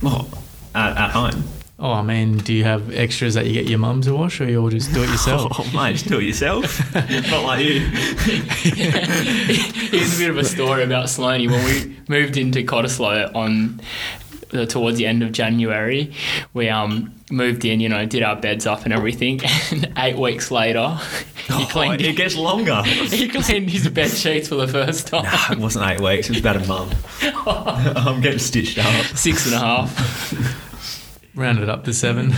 [0.04, 0.28] Oh,
[0.76, 1.43] at, at home.
[1.80, 4.48] Oh, I mean, do you have extras that you get your mum to wash, or
[4.50, 5.52] you all just do it yourself?
[5.60, 6.93] Oh, mate, just do it yourself.
[7.32, 7.80] Not like you.
[8.84, 11.50] Here's a bit of a story about Sloaney.
[11.50, 13.82] When we moved into Cottesloe on
[14.65, 16.13] towards the end of January,
[16.53, 20.51] we um moved in, you know, did our beds up and everything, and eight weeks
[20.51, 20.99] later,
[21.47, 22.81] he Oh, cleaned it gets longer.
[22.85, 25.23] he cleaned his bed sheets for the first time.
[25.23, 26.27] Nah, it wasn't eight weeks.
[26.29, 27.23] It was about a month.
[27.47, 29.05] I'm getting stitched up.
[29.17, 30.59] Six and a half.
[31.35, 32.29] Round it up to seven.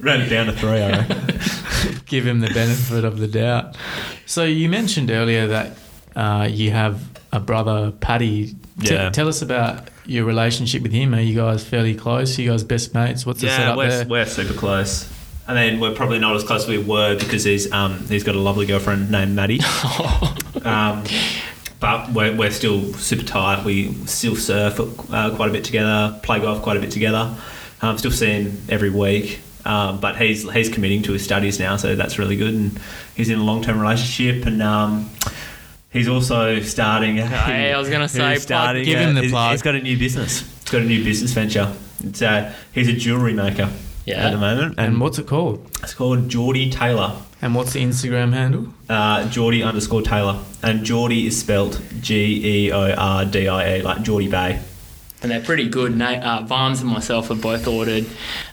[0.00, 2.00] Ran it down to three, I reckon.
[2.04, 3.76] Give him the benefit of the doubt.
[4.26, 5.78] So you mentioned earlier that
[6.14, 7.02] uh, you have
[7.32, 8.54] a brother, Paddy.
[8.80, 9.10] T- Yeah.
[9.10, 11.14] tell us about your relationship with him.
[11.14, 12.38] Are you guys fairly close?
[12.38, 13.26] Are you guys best mates?
[13.26, 14.06] What's the Yeah, setup we're, there?
[14.06, 15.08] we're super close.
[15.46, 18.34] I mean, we're probably not as close as we were because he's um, he's got
[18.34, 19.60] a lovely girlfriend named Maddie.
[20.64, 21.04] um,
[21.80, 23.64] but we're, we're still super tight.
[23.64, 24.78] We still surf
[25.12, 27.34] uh, quite a bit together, play golf quite a bit together.
[27.80, 29.40] I'm um, still seeing every week.
[29.64, 32.54] Um, but he's he's committing to his studies now, so that's really good.
[32.54, 32.80] And
[33.14, 35.10] he's in a long term relationship, and um,
[35.90, 37.18] he's also starting.
[37.18, 38.84] A, Hey, I was gonna say, starting.
[38.84, 39.52] give a- him the plug.
[39.52, 40.40] He's got a new business.
[40.60, 41.72] He's got a new business venture.
[42.04, 43.70] It's, uh, he's a jewelry maker
[44.06, 44.26] Yeah.
[44.26, 45.64] at the moment, and what's it called?
[45.82, 47.16] it's called Geordie Taylor.
[47.40, 48.66] And what's the Instagram handle?
[48.88, 50.40] Uh, Geordie underscore Taylor.
[50.60, 54.58] And Geordie is spelt G E O R D I E, like Geordie Bay.
[55.20, 55.96] And they're pretty good.
[55.96, 58.06] Na- uh, Vans and myself have both ordered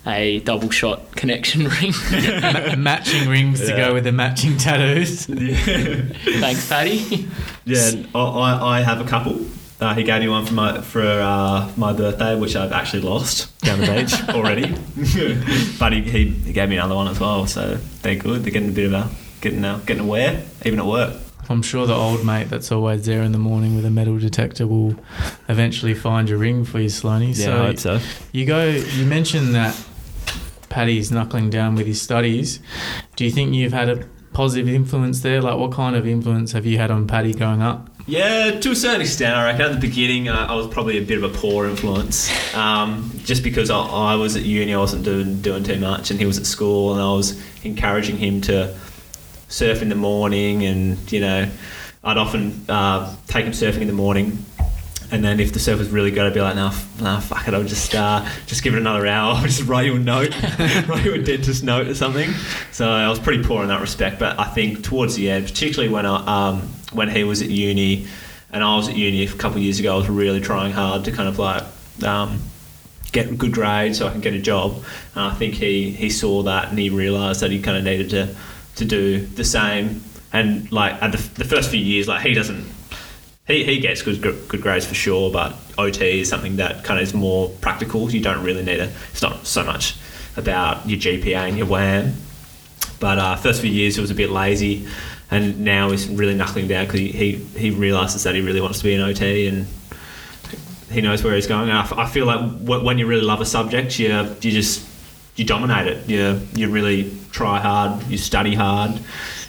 [0.08, 1.94] a double shot connection ring.
[2.42, 5.26] Ma- matching rings to go with the matching tattoos.
[5.28, 7.28] Thanks, Paddy.
[7.66, 9.46] Yeah, I, I I have a couple.
[9.80, 13.56] Uh, he gave me one for my for uh, my birthday, which I've actually lost
[13.60, 14.72] down the beach already.
[15.78, 18.44] but he, he, he gave me another one as well, so they're good.
[18.44, 19.10] They're getting a bit of a
[19.42, 21.14] getting a, getting a wear, even at work.
[21.50, 24.66] I'm sure the old mate that's always there in the morning with a metal detector
[24.66, 24.96] will
[25.48, 27.36] eventually find your ring for you, Sloaney.
[27.36, 28.00] so so.
[28.32, 28.70] you go.
[28.70, 29.80] You mentioned that
[30.70, 32.60] Paddy's knuckling down with his studies.
[33.16, 35.42] Do you think you've had a positive influence there?
[35.42, 37.90] Like, what kind of influence have you had on Paddy growing up?
[38.08, 39.62] Yeah, to a certain extent, I reckon.
[39.62, 43.42] At the beginning, uh, I was probably a bit of a poor influence, um, just
[43.42, 46.38] because I, I was at uni, I wasn't doing doing too much, and he was
[46.38, 48.78] at school, and I was encouraging him to
[49.56, 51.50] surf in the morning, and you know,
[52.04, 54.44] I'd often uh, take him surfing in the morning.
[55.12, 57.54] And then if the surf was really good, I'd be like, nah, nah fuck it,
[57.54, 59.36] I'll just uh, just give it another hour.
[59.36, 60.36] I'll just write you a note,
[60.88, 62.32] write you a dentist note or something.
[62.72, 64.20] So I was pretty poor in that respect.
[64.20, 68.08] But I think towards the end, particularly when I, um, when he was at uni
[68.52, 71.06] and I was at uni a couple of years ago, I was really trying hard
[71.06, 71.64] to kind of like
[72.04, 72.42] um,
[73.12, 74.84] get good grades so I can get a job.
[75.14, 78.10] And I think he, he saw that and he realised that he kind of needed
[78.10, 78.36] to,
[78.76, 80.04] to do the same.
[80.34, 82.66] And like at the, the first few years, like he doesn't
[83.48, 87.04] he, he gets good good grades for sure, but OT is something that kind of
[87.04, 88.10] is more practical.
[88.10, 88.92] You don't really need it.
[89.12, 89.96] It's not so much
[90.36, 92.14] about your GPA and your WAM,
[93.00, 94.88] but uh, first few years he was a bit lazy,
[95.30, 98.80] and now he's really knuckling down because he, he he realizes that he really wants
[98.80, 99.68] to be an OT and
[100.92, 101.70] he knows where he's going.
[101.70, 104.08] And I, f- I feel like w- when you really love a subject, you
[104.42, 104.88] you just
[105.36, 106.10] you dominate it.
[106.10, 108.08] You you really try hard.
[108.08, 109.00] You study hard.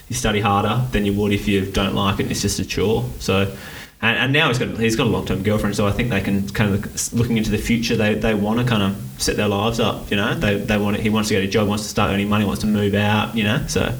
[0.08, 2.30] You study harder than you would if you don't like it.
[2.30, 3.04] It's just a chore.
[3.20, 3.56] So.
[4.02, 6.20] And, and now he's got he's got a long term girlfriend, so I think they
[6.20, 7.96] can kind of looking into the future.
[7.96, 10.10] They, they want to kind of set their lives up.
[10.10, 12.28] You know, they, they want he wants to get a job, wants to start earning
[12.28, 13.34] money, wants to move out.
[13.34, 13.94] You know, so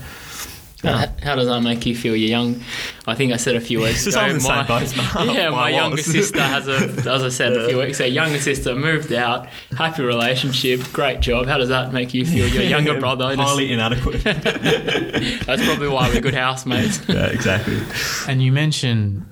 [0.82, 1.12] How, ah.
[1.22, 2.14] how does that make you feel?
[2.14, 2.62] You're young.
[3.06, 4.26] I think I said a few weeks It's ago.
[4.26, 5.14] on the same boat, Mark.
[5.36, 6.74] yeah, I my younger sister has a,
[7.10, 9.46] as I said a few weeks ago, younger sister moved out,
[9.76, 11.46] happy relationship, great job.
[11.46, 12.46] How does that make you feel?
[12.48, 13.34] Your younger brother.
[13.34, 14.22] just- highly inadequate.
[14.22, 17.00] that's probably why we're good housemates.
[17.08, 17.80] yeah, exactly.
[18.28, 19.24] And you mentioned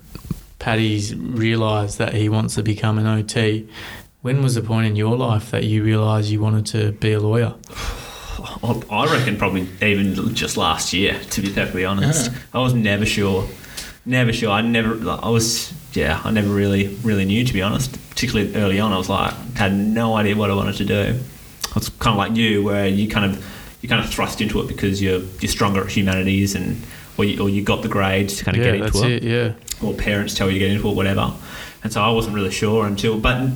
[0.58, 3.68] Paddy's realised that he wants to become an OT.
[4.22, 7.20] When was the point in your life that you realised you wanted to be a
[7.20, 7.54] lawyer?
[8.44, 12.30] I I reckon probably even just last year, to be perfectly honest.
[12.52, 13.48] I was never sure.
[14.06, 14.50] Never sure.
[14.50, 17.98] I never, I was, yeah, I never really, really knew, to be honest.
[18.10, 21.18] Particularly early on, I was like, had no idea what I wanted to do.
[21.70, 23.42] I was kind of like you, where you kind of,
[23.80, 26.84] you kind of thrust into it because you're, you're stronger at humanities and,
[27.16, 29.22] or you, or you got the grades to kind of yeah, get into it it.
[29.22, 29.52] Yeah.
[29.82, 31.32] or parents tell you to get into it, whatever.
[31.82, 33.48] And so I wasn't really sure until, but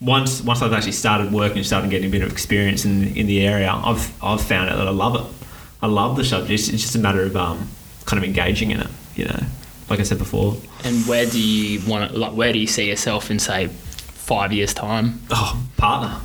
[0.00, 3.26] once once I've actually started working and started getting a bit of experience in in
[3.26, 5.46] the area, I've I've found out that I love it.
[5.82, 6.50] I love the subject.
[6.50, 7.68] It's, it's just a matter of um,
[8.06, 8.90] kind of engaging in it.
[9.16, 9.40] You know,
[9.88, 10.56] like I said before.
[10.82, 14.52] And where do you want to, like, where do you see yourself in, say, five
[14.52, 15.20] years' time?
[15.30, 16.20] Oh, partner.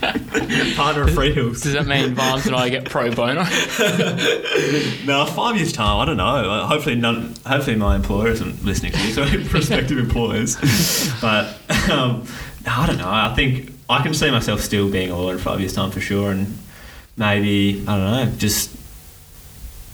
[0.76, 1.62] partner of Freehills.
[1.62, 3.44] Does that mean Vance and I get pro bono?
[5.06, 6.00] No, five years time.
[6.00, 6.24] I don't know.
[6.24, 7.34] Uh, Hopefully, none.
[7.46, 9.14] Hopefully, my employer isn't listening to this.
[9.14, 10.56] So prospective employers.
[11.20, 11.58] But
[11.90, 12.26] um,
[12.66, 13.10] I don't know.
[13.10, 16.00] I think I can see myself still being a lawyer in five years time for
[16.00, 16.56] sure, and
[17.16, 18.32] maybe I don't know.
[18.36, 18.70] Just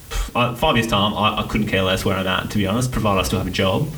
[0.09, 2.51] five years time, I, I couldn't care less where I'm at.
[2.51, 3.89] To be honest, provided I still have a job.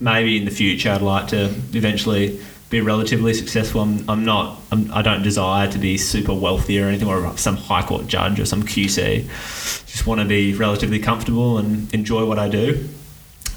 [0.00, 3.80] Maybe in the future, I'd like to eventually be relatively successful.
[3.80, 4.60] I'm, I'm not.
[4.70, 8.38] I'm, I don't desire to be super wealthy or anything, or some high court judge
[8.38, 9.28] or some QC
[9.94, 12.88] just want to be relatively comfortable and enjoy what I do.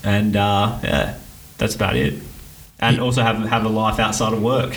[0.03, 1.17] And uh, yeah,
[1.57, 2.13] that's about it.
[2.79, 4.75] And also have have a life outside of work,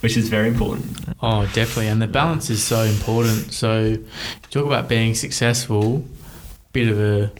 [0.00, 0.86] which is very important.
[1.22, 1.88] Oh, definitely.
[1.88, 3.52] And the balance is so important.
[3.52, 3.96] So,
[4.50, 6.04] talk about being successful.
[6.72, 7.30] Bit of a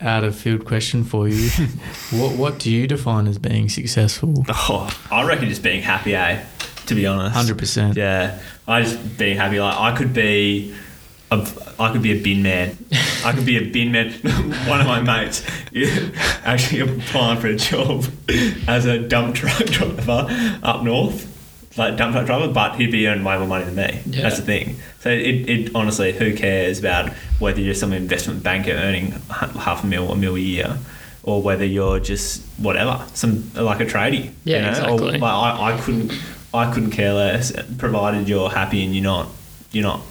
[0.00, 1.48] out of field question for you.
[2.10, 4.44] what What do you define as being successful?
[4.48, 6.44] Oh, I reckon just being happy, eh?
[6.86, 7.96] To be honest, Hundred percent.
[7.96, 9.58] Yeah, I just being happy.
[9.58, 10.72] Like I could be,
[11.30, 12.76] I could be a bin man.
[13.24, 14.12] I could be a bin man.
[14.68, 16.12] One of my mates is
[16.44, 18.04] actually applying for a job
[18.68, 20.26] as a dump truck driver
[20.62, 21.26] up north,
[21.76, 22.52] like dump truck driver.
[22.52, 24.00] But he'd be earning way more money than me.
[24.06, 24.22] Yeah.
[24.22, 24.76] That's the thing.
[25.00, 29.86] So it, it honestly, who cares about whether you're some investment banker earning half a
[29.86, 30.78] mil, a mil a year.
[31.24, 34.68] Or whether you're just whatever, some like a tradie, Yeah, you know?
[34.68, 35.08] exactly.
[35.16, 36.12] Or, like, I, I couldn't
[36.54, 39.28] I couldn't care less, provided you're happy and you're not
[39.72, 40.02] you're not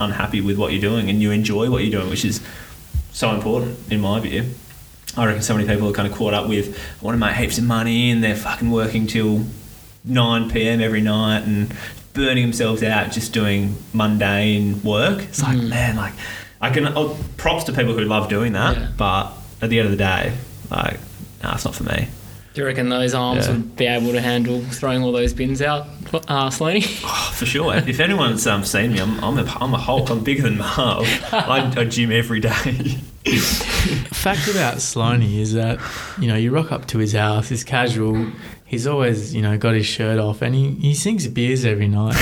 [0.00, 2.40] unhappy with what you're doing and you enjoy what you're doing, which is
[3.12, 4.44] so important in my view.
[5.16, 7.36] I reckon so many people are kind of caught up with I want to make
[7.36, 9.44] heaps of money and they're fucking working till
[10.04, 11.72] nine PM every night and
[12.12, 15.22] burning themselves out just doing mundane work.
[15.22, 15.68] It's like Mm.
[15.68, 16.12] man, like
[16.60, 18.88] I can oh, props to people who love doing that, Yeah.
[18.96, 19.32] but
[19.62, 20.32] at the end of the day,
[20.70, 20.98] like
[21.42, 22.08] nah, it's not for me.
[22.54, 23.52] Do you reckon those arms Yeah.
[23.52, 25.86] would be able to handle throwing all those bins out,
[26.28, 26.84] uh, Sloaney?
[27.04, 27.74] Oh, for sure.
[27.74, 30.08] if anyone's um, seen me, I'm, I'm, a, I'm a Hulk.
[30.08, 31.04] I'm bigger than Marv.
[31.32, 32.50] I, I gym every day.
[33.24, 35.80] Fact about Sloaney is that
[36.20, 37.48] you know you rock up to his house.
[37.48, 38.30] He's casual.
[38.64, 42.14] He's always you know got his shirt off, and he, he sings beers every night.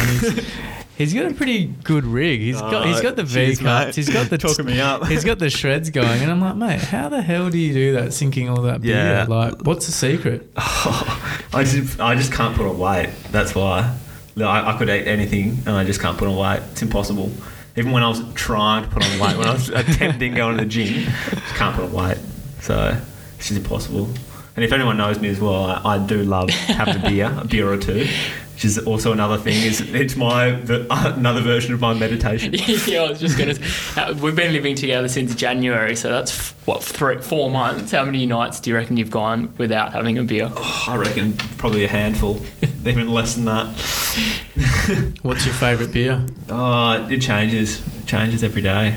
[1.11, 2.41] He's, got a pretty good rig.
[2.41, 3.95] He's got he's got the V cheers, mate.
[3.95, 5.07] He's got the Talking me up.
[5.09, 7.93] He's got the shreds going, and I'm like, mate, how the hell do you do
[7.95, 8.13] that?
[8.13, 8.97] Sinking all that beer?
[8.97, 9.27] Yeah.
[9.29, 10.51] Like, what's the secret?
[10.57, 13.11] I just I just can't put on weight.
[13.31, 13.97] That's why.
[14.35, 16.63] Like, I, I could eat anything and I just can't put on weight.
[16.73, 17.31] It's impossible.
[17.77, 20.65] Even when I was trying to put on weight, when I was attempting going to
[20.65, 22.19] the gym, just can't put on weight.
[22.61, 22.99] So
[23.39, 24.09] it's just impossible.
[24.55, 27.45] And if anyone knows me as well, I, I do love having a beer, a
[27.47, 28.07] beer or two,
[28.53, 29.55] which is also another thing.
[29.63, 32.53] Is it's my ver- another version of my meditation.
[32.87, 33.55] yeah, I was just gonna.
[33.97, 37.93] Uh, we've been living together since January, so that's f- what three, four months.
[37.93, 40.51] How many nights do you reckon you've gone without having a beer?
[40.87, 42.43] I reckon probably a handful,
[42.85, 43.69] even less than that.
[45.23, 46.27] What's your favourite beer?
[46.51, 47.81] Oh, it changes.
[48.01, 48.97] It changes every day.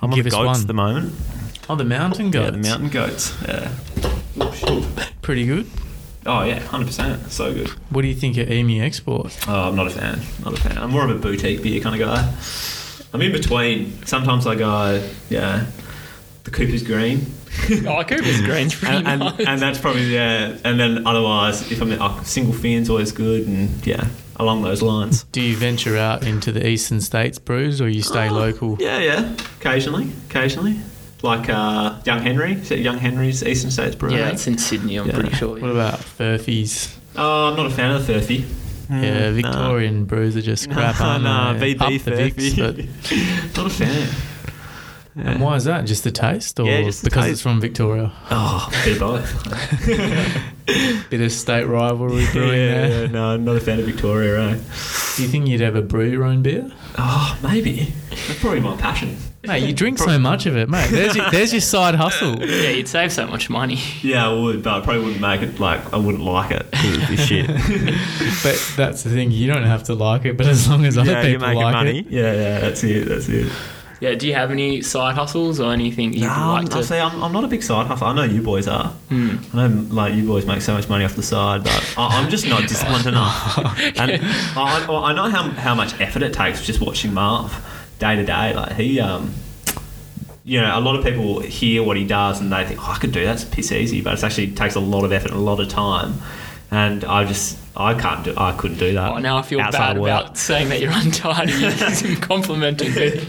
[0.00, 0.60] I'm Give on the us goats one.
[0.62, 1.14] at the moment.
[1.68, 2.46] Oh, the mountain goats.
[2.46, 3.32] Yeah, the mountain goats.
[3.46, 3.70] Yeah.
[5.22, 5.66] Pretty good.
[6.26, 7.30] Oh yeah, hundred percent.
[7.30, 7.68] So good.
[7.90, 9.36] What do you think of Emu Export?
[9.48, 10.20] Oh, I'm not a fan.
[10.44, 10.78] Not a fan.
[10.78, 12.34] I'm more of a boutique beer kind of guy.
[13.12, 14.04] I'm in between.
[14.06, 15.66] Sometimes I go, yeah,
[16.44, 17.26] the Cooper's Green.
[17.86, 19.46] Oh, Cooper's Green's pretty and, and, nice.
[19.46, 20.56] and that's probably yeah.
[20.64, 25.24] And then otherwise, if I'm uh, single fin's always good, and yeah, along those lines.
[25.32, 28.76] Do you venture out into the eastern states brews, or you stay Oh, local?
[28.78, 29.34] Yeah, yeah.
[29.58, 30.76] Occasionally, occasionally.
[31.22, 32.52] Like uh, Young Henry.
[32.54, 34.18] Is it Young Henry's Eastern States Brewery?
[34.18, 35.14] yeah, it's in Sydney, I'm Yeah.
[35.14, 35.58] pretty sure.
[35.60, 36.96] What about Furphy's?
[37.16, 38.44] Oh, I'm not a fan of the Furphy.
[38.88, 41.74] Yeah, Victorian brews are just crap, aren't nah, they?
[41.74, 44.08] VB Up the Vicks, but not a fan.
[45.16, 45.30] Yeah.
[45.32, 45.84] and why is that?
[45.86, 47.32] Just the taste, or Yeah, just the because taste.
[47.32, 48.12] it's from Victoria?
[48.30, 50.46] Oh, bit of both.
[51.10, 53.00] Bit of state rivalry brewing yeah, there.
[53.06, 54.54] yeah, no, I'm not a fan of Victoria, eh?
[54.54, 56.70] Do you think you'd ever brew your own beer?
[56.96, 57.92] Oh, maybe.
[58.10, 59.16] That's probably my passion.
[59.42, 60.90] Mate, you drink so much of it, mate.
[60.90, 62.38] There's your, there's your side hustle.
[62.46, 63.78] Yeah, you'd save so much money.
[64.02, 66.70] Yeah, I would, but I probably wouldn't make it like I wouldn't like it.
[66.70, 67.46] 'cause it'd be shit.
[67.46, 71.10] But that's the thing, you don't have to like it, but as long as other
[71.10, 71.98] yeah, you're people making like money.
[72.00, 72.06] it.
[72.10, 73.08] Yeah, yeah, that's it.
[73.08, 73.50] That's it.
[74.00, 76.84] Yeah, do you have any side hustles or anything you'd No, like I to?
[76.84, 78.08] say I'm, I'm not a big side hustler.
[78.08, 78.88] I know you boys are.
[79.10, 79.36] Hmm.
[79.54, 82.30] I know like you boys make so much money off the side, but I, I'm
[82.30, 83.58] just not disciplined enough.
[83.98, 84.12] And
[84.56, 87.52] I, I, I know how, how much effort it takes just watching Marv
[88.00, 88.52] day to day.
[88.54, 89.32] Like he, um,
[90.44, 92.98] you know, a lot of people hear what he does and they think, oh, I
[92.98, 93.36] could do that.
[93.36, 95.68] It's piss easy, but it actually takes a lot of effort and a lot of
[95.68, 96.14] time.
[96.72, 99.12] And I just, I can't do, I couldn't do that.
[99.12, 103.24] Oh, now I feel bad about saying that you're untidy and complimenting me.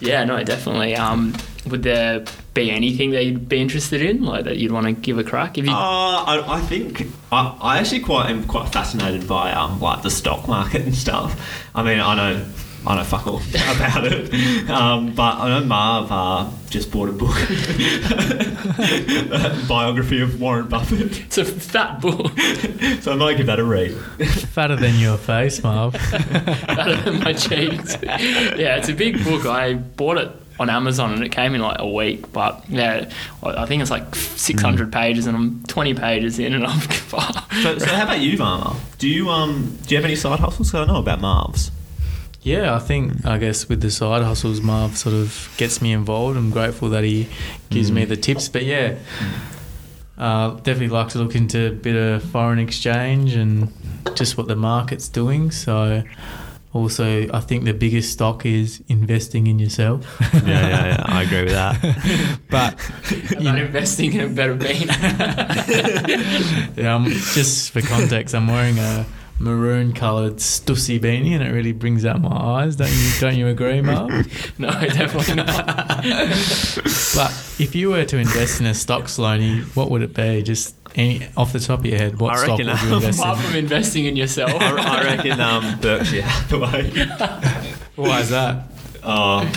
[0.00, 0.96] Yeah, no, definitely.
[0.96, 1.34] Um,
[1.66, 5.18] would there be anything that you'd be interested in, like that you'd want to give
[5.18, 5.58] a crack?
[5.58, 5.74] If you, Uh,
[6.24, 10.48] I, I think I, I actually quite am quite fascinated by um like the stock
[10.48, 11.40] market and stuff.
[11.74, 12.44] I mean, I know
[12.84, 17.12] I know fuck all about it, um, but I know Marv uh, just bought a
[17.12, 17.36] book,
[18.90, 21.20] a biography of Warren Buffett.
[21.20, 22.32] it's a fat book.
[23.02, 23.92] So I might give that a read.
[23.92, 25.94] Fatter than your face, Marv.
[25.96, 27.96] fatter than my cheeks.
[28.02, 29.46] Yeah, it's a big book.
[29.46, 32.32] I bought it on Amazon and it came in like a week.
[32.32, 33.10] But yeah,
[33.42, 36.80] I I think it's like 600 pages and I'm 20 pages in and I'm.
[37.62, 38.76] So, so how about you, Marv?
[38.98, 40.70] Do you um do you have any side hustles?
[40.72, 41.70] 'Cause I know about Marv's.
[42.42, 46.36] Yeah, I think I guess with the side hustles, Marv sort of gets me involved.
[46.36, 47.28] I'm grateful that he
[47.70, 48.48] gives me the tips.
[48.48, 48.96] But yeah,
[50.18, 53.72] uh, definitely like to look into a bit of foreign exchange and
[54.16, 55.52] just what the market's doing.
[55.52, 56.02] So
[56.72, 60.04] also, I think the biggest stock is investing in yourself.
[60.42, 61.04] Yeah, yeah, yeah.
[61.06, 62.38] I agree with that.
[62.50, 62.74] but
[63.36, 64.88] I'm not investing in a better bean.
[66.76, 69.06] yeah, um, just for context, I'm wearing a
[69.42, 72.76] maroon coloured stussy beanie, and it really brings out my eyes.
[72.76, 73.10] Don't you?
[73.20, 74.10] Don't you agree, Mark?
[74.58, 76.04] no, definitely not.
[77.14, 80.42] But if you were to invest in a stock, Sloaney, what would it be?
[80.42, 82.94] Just any off the top of your head, what I stock reckon, would you um,
[82.94, 83.44] invest Apart in?
[83.44, 84.52] from investing in yourself.
[84.54, 86.90] I, I reckon um, Berkshire Hathaway.
[87.96, 88.64] Why is that?
[89.02, 89.50] Oh.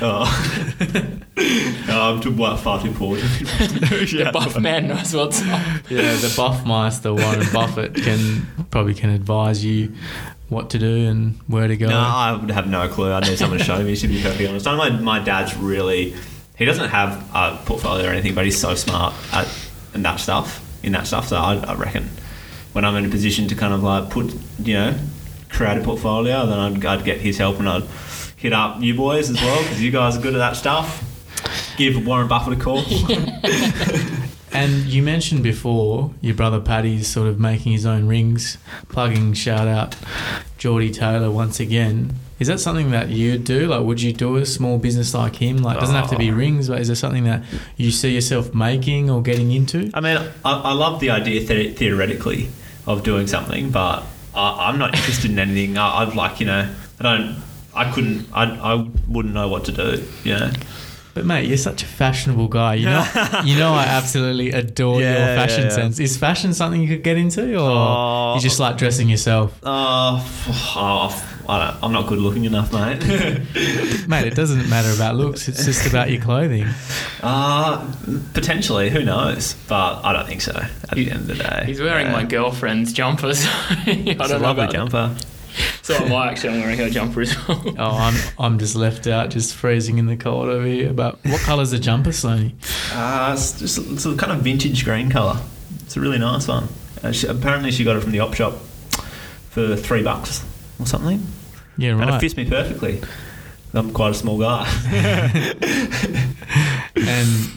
[0.00, 0.24] Oh.
[1.88, 3.16] oh, I'm too what, far too poor.
[3.16, 5.90] the buff man knows what's up.
[5.90, 9.92] Yeah, the buff master Warren Buffett can probably can advise you
[10.48, 11.88] what to do and where to go.
[11.88, 13.12] No, I would have no clue.
[13.12, 14.66] I need someone to show me, to be perfectly honest.
[14.66, 16.14] I know my, my dad's really,
[16.56, 19.48] he doesn't have a portfolio or anything, but he's so smart at
[19.94, 21.28] in that stuff, in that stuff.
[21.28, 22.08] So I, I reckon
[22.72, 24.98] when I'm in a position to kind of like put, you know,
[25.48, 27.84] create a portfolio, then I'd, I'd get his help and I'd
[28.40, 31.06] hit up you boys as well, because you guys are good at that stuff.
[31.76, 32.82] Give Warren Buffett a call.
[34.52, 39.68] And you mentioned before your brother Paddy's sort of making his own rings, plugging shout
[39.68, 39.94] out
[40.58, 42.14] Geordie Taylor once again.
[42.40, 43.68] Is that something that you'd do?
[43.68, 45.58] Like, would you do a small business like him?
[45.58, 46.34] Like, it doesn't have to be Oh.
[46.34, 47.44] rings, but is there something that
[47.76, 49.88] you see yourself making or getting into?
[49.94, 52.48] I mean, I, I love the idea the- theoretically
[52.88, 54.02] of doing something, but
[54.34, 55.78] I, I'm not interested in anything.
[55.78, 56.68] I, I'd like, you know,
[56.98, 57.36] I don't,
[57.80, 60.50] I couldn't, I, I wouldn't know what to do, you know.
[61.12, 62.74] But mate, you're such a fashionable guy.
[62.74, 63.04] You know,
[63.44, 65.68] you know, I absolutely adore Yeah, your fashion yeah.
[65.70, 65.98] sense.
[65.98, 68.34] Is fashion something you could get into, or Oh.
[68.36, 69.58] you just like dressing yourself?
[69.64, 73.00] Uh, oh, I don't, I'm not good looking enough, mate.
[74.08, 75.48] Mate, it doesn't matter about looks.
[75.48, 76.66] It's just about your clothing.
[77.24, 77.92] uh,
[78.32, 79.54] potentially, who knows?
[79.68, 80.52] But I don't think so.
[80.54, 82.12] At the end of the day, He's wearing Yeah.
[82.12, 83.34] my girlfriend's jumper.
[83.34, 85.16] So I don't It's a lovely about jumper.
[85.82, 86.54] So am I actually.
[86.54, 87.62] I'm wearing her jumper as well.
[87.78, 90.92] Oh, I'm I'm just left out, just freezing in the cold over here.
[90.92, 92.52] But what colour's the jumper, Sloaney?
[92.94, 95.40] Uh, it's just it's a kind of vintage green colour.
[95.82, 96.68] It's a really nice one.
[97.02, 98.54] Uh, she, apparently, she got it from the op shop
[99.50, 100.44] for three bucks
[100.78, 101.26] or something,
[101.76, 102.20] Yeah, and it right.
[102.20, 103.00] fits me perfectly.
[103.72, 104.66] I'm quite a small guy.
[106.96, 107.50] And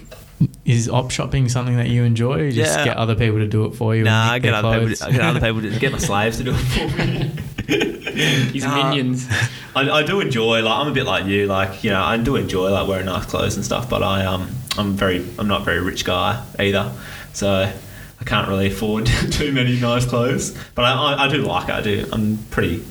[0.65, 2.39] is op shopping something that you enjoy?
[2.39, 2.86] Or you just Yeah.
[2.86, 4.03] get other people to do it for you?
[4.03, 4.95] nah, I and get nick their other people.
[4.95, 7.32] To, I get other people to get my slaves to do it for me.
[8.53, 9.28] His minions.
[9.76, 12.36] I, I do enjoy like I'm a bit like you like you know I do
[12.36, 15.63] enjoy like wearing nice clothes and stuff but I um I'm very I'm not a
[15.63, 16.91] very rich guy either,
[17.34, 17.71] so
[18.19, 20.57] I can't really afford too many nice clothes.
[20.76, 21.76] But I, I, I do like it.
[21.76, 22.09] I do.
[22.11, 22.84] I'm pretty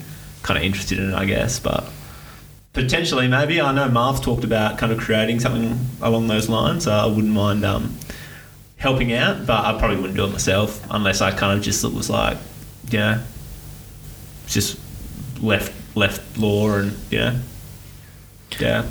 [0.43, 1.59] kind of interested in it, I guess.
[1.59, 1.89] But
[2.73, 6.85] potentially, maybe I know Marv talked about kind of creating something along those lines.
[6.85, 7.97] So I wouldn't mind um,
[8.77, 12.11] helping out, but I probably wouldn't do it myself unless I kind of just was
[12.11, 12.37] like,
[12.91, 13.23] you know,
[14.47, 14.79] just
[15.41, 17.39] left left law and yeah,
[18.59, 18.89] yeah.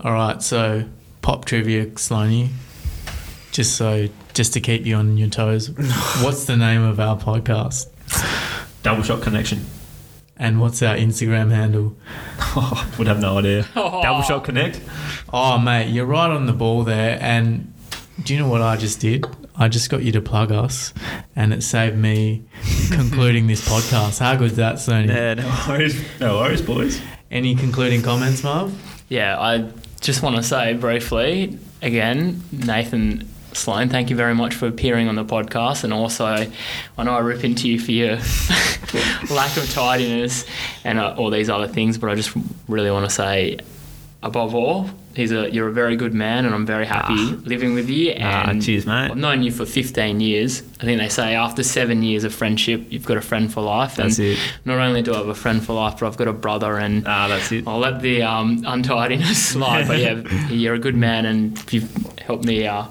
[0.00, 0.84] All right, so
[1.22, 2.48] pop trivia, Sloaney.
[3.52, 5.70] Just so, just to keep you on your toes,
[6.22, 7.88] what's the name of our podcast?
[8.82, 9.66] Double shot connection.
[10.36, 11.96] And what's our Instagram handle?
[12.38, 13.66] Oh, would have no idea.
[13.76, 14.00] Oh.
[14.02, 14.80] Double shot connect.
[15.32, 17.18] Oh, mate, you're right on the ball there.
[17.20, 17.74] And
[18.24, 19.26] do you know what I just did?
[19.60, 20.94] I just got you to plug us,
[21.36, 22.44] and it saved me
[22.90, 24.18] concluding this podcast.
[24.18, 25.08] How good's that, Sloaney?
[25.08, 26.02] Yeah, no worries.
[26.18, 26.98] No worries, boys.
[27.30, 28.72] Any concluding comments, Marv?
[29.10, 34.66] Yeah, I just want to say briefly again, Nathan Sloan, thank you very much for
[34.66, 35.84] appearing on the podcast.
[35.84, 36.48] And also, I
[37.02, 38.12] know I rip into you for your
[39.30, 40.46] lack of tidiness
[40.84, 42.34] and uh, all these other things, but I just
[42.66, 43.58] really want to say,
[44.22, 47.88] above all, he's a you're a very good man, and I'm very happy living with
[47.88, 48.14] you.
[48.20, 49.10] Ah, cheers, mate.
[49.10, 50.62] I've known you for 15 years.
[50.80, 53.96] I think they say after seven years of friendship, you've got a friend for life.
[53.96, 54.38] That's and it.
[54.64, 57.06] not only do I have a friend for life, but I've got a brother and.
[57.06, 57.66] Ah, that's it.
[57.66, 62.44] I'll let the um, untidiness slide, but yeah, you're a good man, and you've helped
[62.44, 62.84] me uh,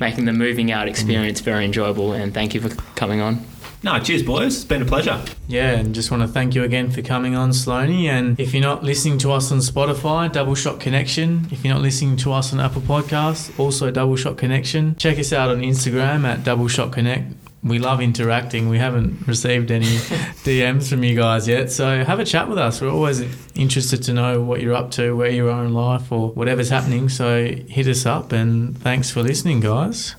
[0.00, 2.12] making the moving out experience very enjoyable.
[2.12, 3.44] And thank you for coming on.
[3.84, 4.54] No, cheers, boys.
[4.54, 5.20] It's been a pleasure.
[5.48, 8.04] Yeah, and just want to thank you again for coming on, Sloaney.
[8.04, 11.48] And if you're not listening to us on Spotify, Double Shot Connection.
[11.50, 14.94] If you're not listening to us on Apple Podcasts, also Double Shot Connection.
[14.96, 17.32] Check us out on Instagram at Double Shot Connect.
[17.64, 18.68] We love interacting.
[18.68, 19.86] We haven't received any
[20.44, 21.70] DMs from you guys yet.
[21.72, 22.80] So have a chat with us.
[22.80, 23.22] We're always
[23.56, 27.08] interested to know what you're up to, where you are in life, or whatever's happening.
[27.08, 30.14] So hit us up and thanks for listening, guys.